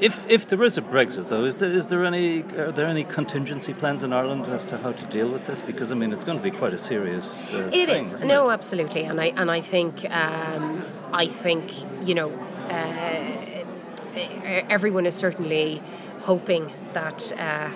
if, 0.00 0.28
if 0.30 0.46
there 0.46 0.62
is 0.62 0.78
a 0.78 0.82
Brexit, 0.82 1.28
though, 1.28 1.44
is 1.44 1.56
there 1.56 1.70
is 1.70 1.88
there 1.88 2.04
any 2.04 2.42
are 2.56 2.70
there 2.70 2.86
any 2.86 3.02
contingency 3.02 3.74
plans 3.74 4.04
in 4.04 4.12
Ireland 4.12 4.46
as 4.46 4.64
to 4.66 4.78
how 4.78 4.92
to 4.92 5.06
deal 5.06 5.28
with 5.28 5.46
this? 5.48 5.60
Because 5.60 5.90
I 5.90 5.96
mean, 5.96 6.12
it's 6.12 6.22
going 6.22 6.38
to 6.38 6.44
be 6.44 6.52
quite 6.52 6.72
a 6.72 6.78
serious. 6.78 7.52
Uh, 7.52 7.68
it 7.72 7.88
thing, 7.88 8.04
is. 8.04 8.22
no, 8.22 8.50
it? 8.50 8.52
absolutely, 8.52 9.02
and 9.02 9.20
I 9.20 9.32
and 9.36 9.50
I 9.50 9.60
think 9.60 10.08
um, 10.10 10.84
I 11.12 11.26
think 11.26 11.72
you 12.06 12.14
know. 12.14 12.30
Uh, 12.70 13.47
everyone 14.68 15.06
is 15.06 15.14
certainly 15.14 15.82
hoping 16.20 16.72
that. 16.92 17.32
Uh, 17.36 17.70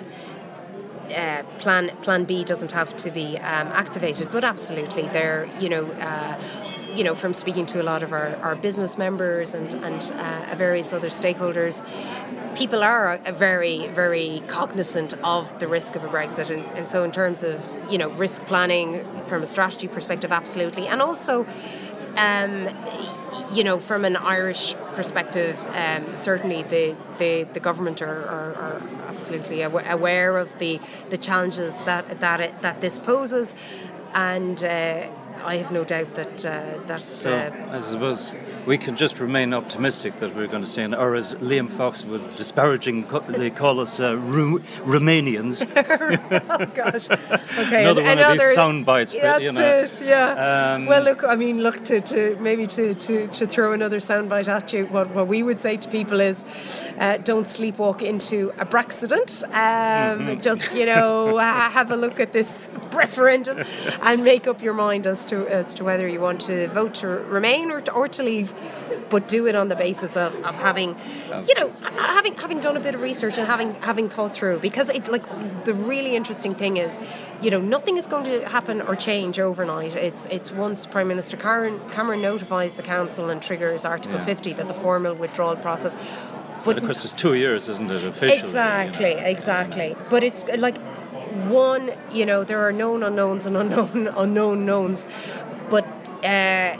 uh, 1.11 1.43
plan 1.59 1.89
Plan 2.01 2.23
B 2.23 2.43
doesn't 2.43 2.71
have 2.71 2.95
to 2.97 3.11
be 3.11 3.37
um, 3.37 3.67
activated, 3.67 4.31
but 4.31 4.43
absolutely, 4.43 5.03
there. 5.03 5.49
You 5.59 5.69
know, 5.69 5.85
uh, 5.85 6.41
you 6.95 7.03
know, 7.03 7.13
from 7.13 7.33
speaking 7.33 7.65
to 7.67 7.81
a 7.81 7.83
lot 7.83 8.03
of 8.03 8.13
our, 8.13 8.35
our 8.37 8.55
business 8.55 8.97
members 8.97 9.53
and 9.53 9.73
and 9.73 10.13
uh, 10.15 10.55
various 10.55 10.93
other 10.93 11.09
stakeholders, 11.09 11.83
people 12.55 12.83
are 12.83 13.19
very 13.33 13.87
very 13.87 14.43
cognizant 14.47 15.13
of 15.23 15.57
the 15.59 15.67
risk 15.67 15.95
of 15.95 16.03
a 16.03 16.07
Brexit, 16.07 16.49
and, 16.49 16.63
and 16.77 16.87
so 16.87 17.03
in 17.03 17.11
terms 17.11 17.43
of 17.43 17.77
you 17.89 17.97
know 17.97 18.09
risk 18.11 18.45
planning 18.45 19.05
from 19.25 19.43
a 19.43 19.47
strategy 19.47 19.87
perspective, 19.87 20.31
absolutely, 20.31 20.87
and 20.87 21.01
also 21.01 21.45
um, 22.17 22.69
you 23.53 23.63
know, 23.63 23.79
from 23.79 24.05
an 24.05 24.15
Irish 24.15 24.75
perspective, 24.93 25.65
um, 25.71 26.15
certainly 26.15 26.63
the, 26.63 26.95
the, 27.17 27.43
the 27.53 27.59
government 27.59 28.01
are, 28.01 28.25
are, 28.25 28.53
are, 28.55 28.81
absolutely 29.07 29.61
aware 29.61 30.37
of 30.39 30.57
the, 30.57 30.79
the 31.11 31.17
challenges 31.19 31.77
that 31.81 32.19
that 32.19 32.39
it, 32.39 32.61
that 32.63 32.81
this 32.81 32.97
poses, 32.97 33.53
and 34.15 34.63
uh, 34.63 35.07
I 35.43 35.57
have 35.57 35.71
no 35.71 35.83
doubt 35.83 36.15
that 36.15 36.45
uh, 36.45 36.77
that. 36.87 37.01
So 37.01 37.31
uh, 37.31 37.69
I 37.71 37.79
suppose 37.79 38.35
we 38.65 38.77
can 38.77 38.95
just 38.95 39.19
remain 39.19 39.53
optimistic 39.53 40.17
that 40.17 40.35
we're 40.35 40.47
going 40.47 40.61
to 40.63 40.67
stay 40.67 40.83
in, 40.83 40.93
or 40.93 41.15
as 41.15 41.35
Liam 41.35 41.69
Fox 41.69 42.05
would 42.05 42.35
disparagingly 42.35 43.51
call 43.51 43.79
us, 43.79 43.99
uh, 43.99 44.17
Ru- 44.17 44.59
Romanians. 44.85 45.63
oh 46.49 46.65
gosh! 46.67 47.09
Okay, 47.09 47.83
another 47.83 48.01
one 48.01 48.11
another, 48.11 48.33
of 48.33 48.39
these 48.39 48.53
sound 48.53 48.85
bites. 48.85 49.15
That, 49.15 49.21
that's 49.21 49.43
you 49.43 49.51
know, 49.51 49.61
it. 49.61 50.01
Yeah. 50.01 50.73
Um, 50.75 50.85
well, 50.85 51.03
look, 51.03 51.23
I 51.23 51.35
mean, 51.35 51.61
look 51.61 51.83
to, 51.85 51.99
to 52.01 52.37
maybe 52.39 52.67
to, 52.67 52.93
to, 52.93 53.27
to 53.27 53.47
throw 53.47 53.73
another 53.73 53.99
sound 53.99 54.29
bite 54.29 54.47
at 54.47 54.71
you. 54.73 54.85
What 54.87 55.09
what 55.11 55.27
we 55.27 55.43
would 55.43 55.59
say 55.59 55.77
to 55.77 55.89
people 55.89 56.21
is, 56.21 56.43
uh, 56.99 57.17
don't 57.17 57.47
sleepwalk 57.47 58.01
into 58.01 58.51
a 58.59 58.65
Brexit. 58.65 59.03
Um, 59.13 59.49
mm-hmm. 59.51 60.41
Just 60.41 60.73
you 60.75 60.85
know, 60.85 61.37
have 61.37 61.91
a 61.91 61.97
look 61.97 62.19
at 62.19 62.33
this 62.33 62.69
referendum 62.93 63.63
and 64.01 64.23
make 64.23 64.47
up 64.47 64.61
your 64.61 64.73
mind 64.73 65.07
as 65.07 65.22
to 65.25 65.47
as 65.47 65.73
to 65.75 65.83
whether 65.83 66.07
you 66.07 66.19
want 66.19 66.41
to 66.41 66.67
vote 66.67 66.95
to 66.95 67.07
remain 67.07 67.71
or 67.71 67.81
to, 67.81 67.91
or 67.91 68.07
to 68.07 68.23
leave, 68.23 68.53
but 69.09 69.27
do 69.27 69.47
it 69.47 69.55
on 69.55 69.67
the 69.67 69.75
basis 69.75 70.15
of, 70.15 70.35
of 70.45 70.55
having, 70.57 70.95
you 71.47 71.55
know, 71.55 71.69
having 71.97 72.35
having 72.35 72.59
done 72.59 72.77
a 72.77 72.79
bit 72.79 72.95
of 72.95 73.01
research 73.01 73.37
and 73.37 73.47
having 73.47 73.73
having 73.75 74.09
thought 74.09 74.35
through. 74.35 74.59
Because 74.59 74.89
it 74.89 75.07
like 75.07 75.23
the 75.63 75.73
really 75.73 76.15
interesting 76.15 76.53
thing 76.53 76.77
is, 76.77 76.99
you 77.41 77.51
know, 77.51 77.61
nothing 77.61 77.97
is 77.97 78.07
going 78.07 78.25
to 78.25 78.47
happen 78.49 78.81
or 78.81 78.95
change 78.95 79.39
overnight. 79.39 79.95
It's 79.95 80.25
it's 80.27 80.51
once 80.51 80.85
Prime 80.85 81.07
Minister 81.07 81.37
Cameron, 81.37 81.79
Cameron 81.91 82.21
notifies 82.21 82.75
the 82.75 82.83
council 82.83 83.29
and 83.29 83.41
triggers 83.41 83.85
Article 83.85 84.19
yeah. 84.19 84.25
50 84.25 84.53
that 84.53 84.67
the 84.67 84.73
formal 84.73 85.13
withdrawal 85.13 85.55
process. 85.55 85.95
But, 85.95 86.75
but 86.75 86.77
of 86.77 86.83
course, 86.85 87.03
it's 87.03 87.13
two 87.13 87.33
years, 87.33 87.67
isn't 87.67 87.91
it? 87.91 88.03
Officially, 88.05 88.39
exactly, 88.39 89.09
you 89.09 89.15
know? 89.17 89.23
exactly. 89.23 89.95
But 90.09 90.23
it's 90.23 90.47
like 90.59 90.77
one, 91.49 91.91
you 92.11 92.25
know, 92.25 92.43
there 92.43 92.59
are 92.67 92.71
known 92.71 93.03
unknowns 93.03 93.45
and 93.45 93.57
unknown 93.57 94.07
unknown 94.15 94.65
knowns, 94.65 95.07
but 95.69 95.85
uh, 96.23 96.77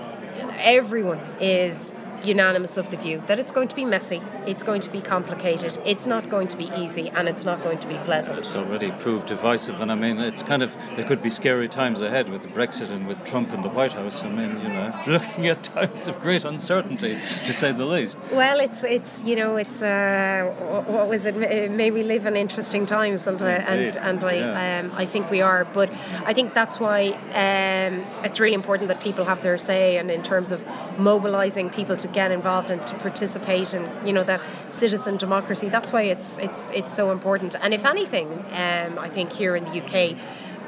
everyone 0.58 1.20
is 1.40 1.94
unanimous 2.26 2.78
of 2.78 2.90
the 2.90 2.98
view 2.98 3.22
that 3.28 3.40
it's 3.40 3.52
going 3.52 3.68
to 3.68 3.76
be 3.76 3.86
messy, 3.86 4.22
it's 4.46 4.64
going 4.64 4.82
to 4.82 4.90
be 4.90 5.02
complicated, 5.02 5.78
it's 5.86 6.06
not 6.06 6.30
going 6.30 6.48
to 6.48 6.58
be 6.58 6.70
easy, 6.78 7.10
and 7.10 7.28
it's 7.28 7.44
not 7.44 7.64
going 7.64 7.80
to 7.80 7.88
be 7.88 7.98
pleasant. 8.00 8.40
It's 8.40 8.56
already 8.56 8.92
proved 8.92 9.28
divisive, 9.28 9.82
and 9.82 9.92
I 9.92 9.96
mean, 9.96 10.20
it's 10.20 10.44
kind 10.44 10.64
of 10.64 10.76
there 10.96 11.06
could 11.06 11.22
be 11.22 11.30
scary 11.30 11.68
times 11.68 12.02
ahead 12.02 12.30
with 12.30 12.48
Brexit 12.54 12.90
and 12.90 13.08
with 13.08 13.24
Trump 13.26 13.54
in 13.54 13.62
the 13.62 13.70
White 13.70 13.94
House. 13.94 14.24
I 14.24 14.30
mean, 14.30 14.60
you 14.62 14.70
know, 14.70 14.94
looking 15.08 15.48
at 15.48 15.64
times 15.64 16.08
of 16.08 16.20
great 16.20 16.44
uncertainty, 16.44 17.14
to 17.14 17.54
say 17.54 17.72
the 17.72 17.86
least. 17.86 18.18
Well, 18.32 18.60
it's 18.60 18.84
it's 18.84 19.24
you 19.24 19.36
know, 19.36 19.58
it's 19.58 19.82
uh, 19.82 20.54
what 20.88 21.08
was 21.08 21.26
it? 21.26 21.36
May 21.72 21.92
we 21.92 22.04
live 22.04 22.26
in 22.26 22.36
interesting 22.36 22.86
times, 22.86 23.28
and 23.28 23.42
uh, 23.42 23.46
and 23.46 23.98
and 23.98 24.24
I 24.24 24.34
yeah. 24.34 24.80
um, 24.80 24.92
I 24.96 25.06
think 25.06 25.30
we 25.30 25.42
are, 25.42 25.66
but 25.66 25.90
I 26.26 26.34
think 26.34 26.54
that's 26.54 26.80
why 26.80 27.10
um, 27.34 28.06
it's 28.24 28.40
really 28.40 28.56
important 28.56 28.88
that 28.90 29.02
people 29.02 29.26
have 29.26 29.42
their 29.42 29.58
say, 29.58 29.98
and 29.98 30.10
in 30.10 30.24
terms 30.24 30.52
of 30.52 30.66
mobilising 30.98 31.70
people 31.70 31.96
to 31.98 32.08
get 32.14 32.32
involved 32.32 32.72
and 32.72 32.86
to 32.88 32.96
participate 32.96 33.74
in 33.74 33.90
you 34.06 34.14
know 34.14 34.24
that 34.24 34.42
citizen 34.70 35.18
democracy. 35.18 35.70
That's 35.70 35.92
why 35.92 36.04
it's 36.04 36.38
it's 36.38 36.70
it's 36.72 36.94
so 36.94 37.12
important. 37.12 37.56
And 37.62 37.74
if 37.74 37.86
anything, 37.86 38.30
um, 38.52 39.00
I 39.00 39.10
think 39.10 39.32
here 39.32 39.56
in 39.56 39.64
the 39.66 39.82
UK, 39.82 40.18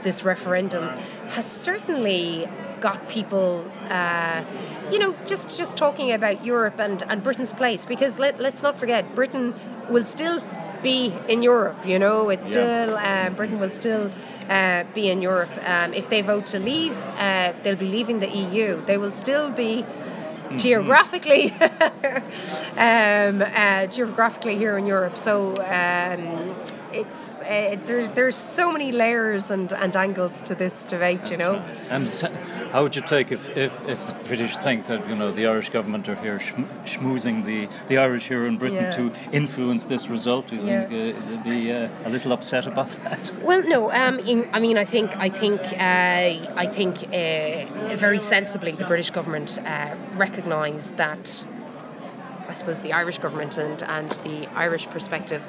this 0.01 0.23
referendum 0.23 0.89
has 1.29 1.45
certainly 1.45 2.47
got 2.79 3.07
people. 3.09 3.65
Uh, 3.89 4.43
you 4.91 4.99
know, 4.99 5.15
just 5.25 5.57
just 5.57 5.77
talking 5.77 6.11
about 6.11 6.45
Europe 6.45 6.79
and, 6.79 7.03
and 7.09 7.23
Britain's 7.23 7.53
place, 7.53 7.85
because 7.85 8.19
let, 8.19 8.39
let's 8.39 8.61
not 8.61 8.77
forget, 8.77 9.15
Britain 9.15 9.53
will 9.89 10.05
still 10.05 10.41
be 10.83 11.13
in 11.27 11.41
Europe. 11.41 11.79
You 11.85 11.97
know, 11.97 12.29
it's 12.29 12.45
still 12.45 12.91
yeah. 12.91 13.27
uh, 13.27 13.29
Britain 13.31 13.59
will 13.59 13.71
still 13.71 14.11
uh, 14.49 14.83
be 14.93 15.09
in 15.09 15.21
Europe. 15.21 15.49
Um, 15.65 15.93
if 15.93 16.09
they 16.09 16.21
vote 16.21 16.45
to 16.47 16.59
leave, 16.59 16.97
uh, 17.17 17.53
they'll 17.63 17.75
be 17.75 17.89
leaving 17.89 18.19
the 18.19 18.29
EU. 18.29 18.85
They 18.85 18.97
will 18.97 19.13
still 19.13 19.49
be. 19.51 19.85
Geographically 20.57 21.51
um, 22.77 23.41
uh, 23.41 23.87
geographically 23.87 24.57
here 24.57 24.77
in 24.77 24.85
Europe. 24.85 25.17
So 25.17 25.55
um, 25.57 26.55
it's 26.95 27.41
uh, 27.41 27.77
there's 27.85 28.09
there's 28.09 28.35
so 28.35 28.71
many 28.71 28.91
layers 28.91 29.51
and, 29.51 29.73
and 29.73 29.95
angles 29.95 30.41
to 30.43 30.55
this 30.55 30.85
debate, 30.85 31.29
you 31.31 31.37
know. 31.37 31.63
And 31.89 32.09
how 32.71 32.83
would 32.83 32.95
you 32.95 33.01
take 33.01 33.31
if, 33.31 33.55
if, 33.57 33.73
if 33.87 34.07
the 34.07 34.13
British 34.27 34.57
think 34.57 34.85
that 34.85 35.07
you 35.09 35.15
know 35.15 35.31
the 35.31 35.45
Irish 35.47 35.69
government 35.69 36.07
are 36.09 36.15
here 36.15 36.39
schmoozing 36.39 37.45
the, 37.45 37.67
the 37.87 37.97
Irish 37.97 38.27
here 38.27 38.45
in 38.45 38.57
Britain 38.57 38.85
yeah. 38.85 38.91
to 38.91 39.11
influence 39.31 39.85
this 39.85 40.09
result? 40.09 40.47
Do 40.47 40.55
you 40.55 40.65
yeah. 40.65 40.87
think 40.87 41.15
uh, 41.15 41.29
they'd 41.29 41.43
be 41.43 41.71
uh, 41.71 41.89
a 42.05 42.09
little 42.09 42.31
upset 42.31 42.65
about 42.67 42.87
that? 43.03 43.31
Well, 43.41 43.63
no. 43.63 43.91
Um, 43.91 44.19
in, 44.19 44.47
I 44.53 44.59
mean, 44.59 44.77
I 44.77 44.85
think 44.85 45.15
I 45.17 45.29
think 45.29 45.61
uh, 45.61 46.55
I 46.63 46.67
think 46.71 47.03
uh, 47.03 47.95
very 47.95 48.19
sensibly 48.19 48.71
the 48.71 48.85
British 48.85 49.09
government 49.09 49.59
uh, 49.65 49.95
recognise 50.15 50.91
that. 50.91 51.45
I 52.47 52.53
suppose 52.53 52.83
the 52.83 52.93
Irish 52.93 53.17
government 53.17 53.57
and, 53.57 53.81
and 53.83 54.11
the 54.23 54.47
Irish 54.53 54.85
perspective 54.87 55.47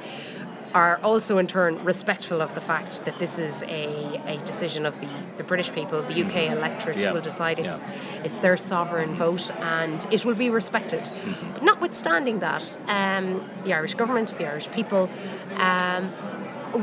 are 0.77 1.01
also 1.03 1.39
in 1.39 1.47
turn 1.47 1.83
respectful 1.85 2.43
of 2.43 2.55
the 2.55 2.61
fact 2.61 3.03
that 3.07 3.19
this 3.19 3.39
is 3.39 3.63
a, 3.63 4.21
a 4.35 4.37
decision 4.45 4.85
of 4.85 5.01
the, 5.01 5.09
the 5.39 5.43
British 5.43 5.73
people, 5.73 6.03
the 6.03 6.19
UK 6.25 6.33
mm-hmm. 6.33 6.59
electorate 6.59 6.99
yeah. 6.99 7.13
will 7.13 7.23
decide 7.23 7.59
it's 7.59 7.81
yeah. 7.81 8.27
it's 8.27 8.41
their 8.41 8.59
sovereign 8.59 9.15
vote 9.15 9.51
and 9.79 10.07
it 10.13 10.27
will 10.27 10.35
be 10.35 10.51
respected. 10.51 11.05
Mm-hmm. 11.05 11.53
But 11.55 11.63
notwithstanding 11.63 12.41
that, 12.41 12.65
um, 12.89 13.49
the 13.65 13.73
Irish 13.73 13.95
government, 13.95 14.29
the 14.37 14.47
Irish 14.53 14.71
people, 14.71 15.09
um, 15.55 16.13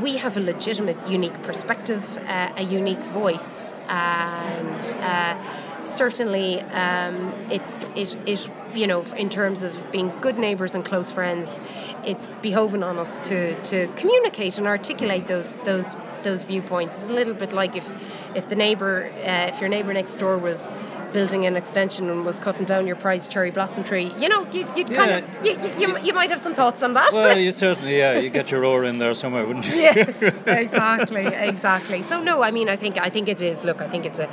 we 0.02 0.18
have 0.18 0.38
a 0.38 0.44
legitimate, 0.54 0.98
unique 1.08 1.40
perspective, 1.44 2.04
uh, 2.26 2.64
a 2.64 2.64
unique 2.64 3.06
voice, 3.22 3.76
and 3.90 4.82
uh, 5.02 5.36
certainly 5.84 6.62
um, 6.62 7.16
it's 7.52 7.90
it, 7.90 8.18
it 8.26 8.50
you 8.74 8.88
know 8.88 9.02
in 9.16 9.30
terms 9.30 9.64
of 9.64 9.92
being 9.92 10.12
good 10.22 10.38
neighbours 10.38 10.76
and 10.76 10.84
close 10.86 11.12
friends 11.12 11.62
it's 12.06 12.32
behoving 12.42 12.84
on 12.84 12.98
us 12.98 13.20
to 13.20 13.60
to 13.64 13.88
communicate 13.96 14.58
and 14.58 14.68
articulate 14.68 15.28
those 15.28 15.54
those 15.66 15.96
those 16.24 16.44
viewpoints 16.44 16.98
it's 16.98 17.10
a 17.10 17.14
little 17.14 17.34
bit 17.34 17.54
like 17.54 17.76
if 17.76 17.94
if 18.36 18.50
the 18.50 18.56
neighbour 18.56 19.12
uh, 19.26 19.48
if 19.50 19.60
your 19.60 19.70
neighbour 19.70 19.94
next 19.94 20.18
door 20.18 20.38
was 20.38 20.68
building 21.14 21.46
an 21.46 21.56
extension 21.56 22.10
and 22.10 22.26
was 22.26 22.40
cutting 22.40 22.66
down 22.66 22.88
your 22.88 22.96
prized 22.96 23.32
cherry 23.32 23.52
blossom 23.52 23.84
tree, 23.84 24.12
you 24.18 24.28
know, 24.28 24.46
you, 24.52 24.66
would 24.76 24.90
yeah. 24.90 24.96
kind 24.96 25.12
of, 25.12 25.46
you, 25.46 25.52
you, 25.80 25.98
you, 26.00 26.14
might 26.14 26.30
have 26.30 26.40
some 26.40 26.56
thoughts 26.56 26.84
on 26.84 26.94
that. 26.96 27.14
Well, 27.14 27.38
you 27.38 27.52
certainly, 27.52 27.98
yeah, 27.98 28.18
you 28.18 28.30
get 28.30 28.52
your 28.52 28.66
oar 28.66 28.84
in 28.84 28.98
there 28.98 29.14
somewhere, 29.14 29.46
wouldn't 29.46 29.68
you? 29.68 29.76
yes, 29.76 30.22
exactly, 30.48 31.26
exactly. 31.28 32.02
So 32.02 32.22
no, 32.22 32.42
I 32.42 32.52
mean, 32.52 32.68
I 32.68 32.76
think, 32.76 32.98
I 32.98 33.10
think 33.10 33.30
it 33.30 33.42
is. 33.42 33.64
Look, 33.64 33.80
I 33.80 33.88
think 33.88 34.06
it's 34.06 34.20
a, 34.20 34.30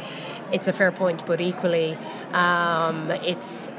it's 0.52 0.66
a 0.66 0.72
fair 0.72 0.90
point, 0.90 1.24
but 1.26 1.40
equally, 1.40 1.96
um, 2.32 3.10
it's, 3.10 3.70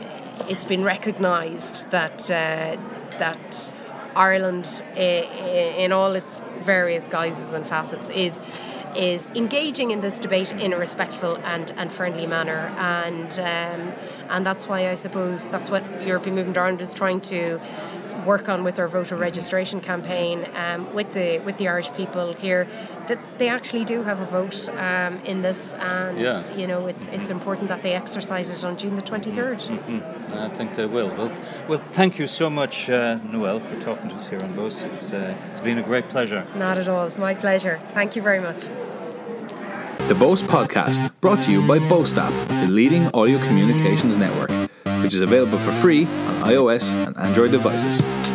it's 0.50 0.66
been 0.66 0.84
recognised 0.84 1.90
that 1.92 2.30
uh, 2.30 2.78
that 3.20 3.72
Ireland, 4.16 4.84
in 4.96 5.92
all 5.92 6.16
its 6.16 6.42
various 6.62 7.08
guises 7.08 7.54
and 7.54 7.66
facets, 7.66 8.10
is 8.10 8.40
is 8.96 9.26
engaging 9.36 9.92
in 9.92 10.02
this 10.02 10.20
debate 10.20 10.52
in 10.52 10.74
a 10.74 10.78
respectful 10.78 11.38
and, 11.46 11.72
and 11.78 11.92
friendly 11.92 12.26
manner. 12.26 12.74
And 12.78 13.32
um, 13.40 13.94
and 14.30 14.46
that's 14.46 14.68
why 14.68 14.90
I 14.90 14.96
suppose 14.96 15.48
that's 15.50 15.70
what 15.70 15.84
European 16.06 16.36
Movement 16.36 16.58
Ireland 16.58 16.82
is 16.82 16.94
trying 16.94 17.22
to 17.22 17.60
work 18.26 18.50
on 18.50 18.64
with 18.64 18.80
our 18.80 18.88
voter 18.88 19.16
registration 19.16 19.82
campaign 19.82 20.48
um, 20.56 20.94
with 20.94 21.14
the 21.14 21.40
with 21.40 21.58
the 21.58 21.68
Irish 21.68 21.92
people 21.94 22.34
here 22.34 22.68
that 23.08 23.20
they 23.38 23.50
actually 23.50 23.86
do 23.86 24.04
have 24.04 24.20
a 24.20 24.26
vote 24.26 24.70
um, 24.70 25.18
in 25.26 25.42
this. 25.42 25.74
And 25.74 26.20
yeah. 26.20 26.54
you 26.56 26.68
know 26.68 26.88
it's 26.88 27.08
it's 27.08 27.30
important 27.30 27.70
that 27.70 27.84
they 27.84 27.94
exercise 27.94 28.50
it 28.52 28.66
on 28.66 28.78
June 28.78 28.96
the 28.96 29.02
23rd 29.02 29.60
mm-hmm. 29.70 30.34
I 30.34 30.50
think 30.50 30.76
they 30.76 30.86
will. 30.86 31.10
Well, 31.10 31.32
well 31.68 31.80
thank 31.80 32.20
you 32.20 32.28
so 32.28 32.50
much 32.50 32.90
uh, 32.90 33.20
Noelle 33.32 33.60
for 33.60 33.80
talking 33.82 34.10
to 34.10 34.16
us 34.16 34.28
here 34.28 34.42
on 34.42 34.56
Boast. 34.56 34.82
It's, 34.82 35.14
uh, 35.14 35.36
it's 35.52 35.62
been 35.62 35.78
a 35.78 35.84
great 35.84 36.10
pleasure. 36.10 36.46
Not 36.56 36.78
at 36.78 36.88
all. 36.88 37.10
My 37.18 37.34
pleasure. 37.34 37.80
Thank 37.90 38.16
you 38.16 38.22
very 38.22 38.40
much. 38.40 38.70
The 40.08 40.16
Boast 40.16 40.46
podcast 40.46 41.12
brought 41.22 41.42
to 41.44 41.52
you 41.52 41.66
by 41.68 41.80
Boast 41.88 42.18
app 42.18 42.34
the 42.48 42.68
leading 42.68 43.08
audio 43.14 43.38
communications 43.48 44.18
network 44.18 44.52
which 45.02 45.14
is 45.14 45.22
available 45.22 45.58
for 45.58 45.72
free 45.72 46.06
on 46.06 46.36
iOS 46.52 46.92
and 46.92 47.18
Android 47.18 47.52
devices. 47.52 48.31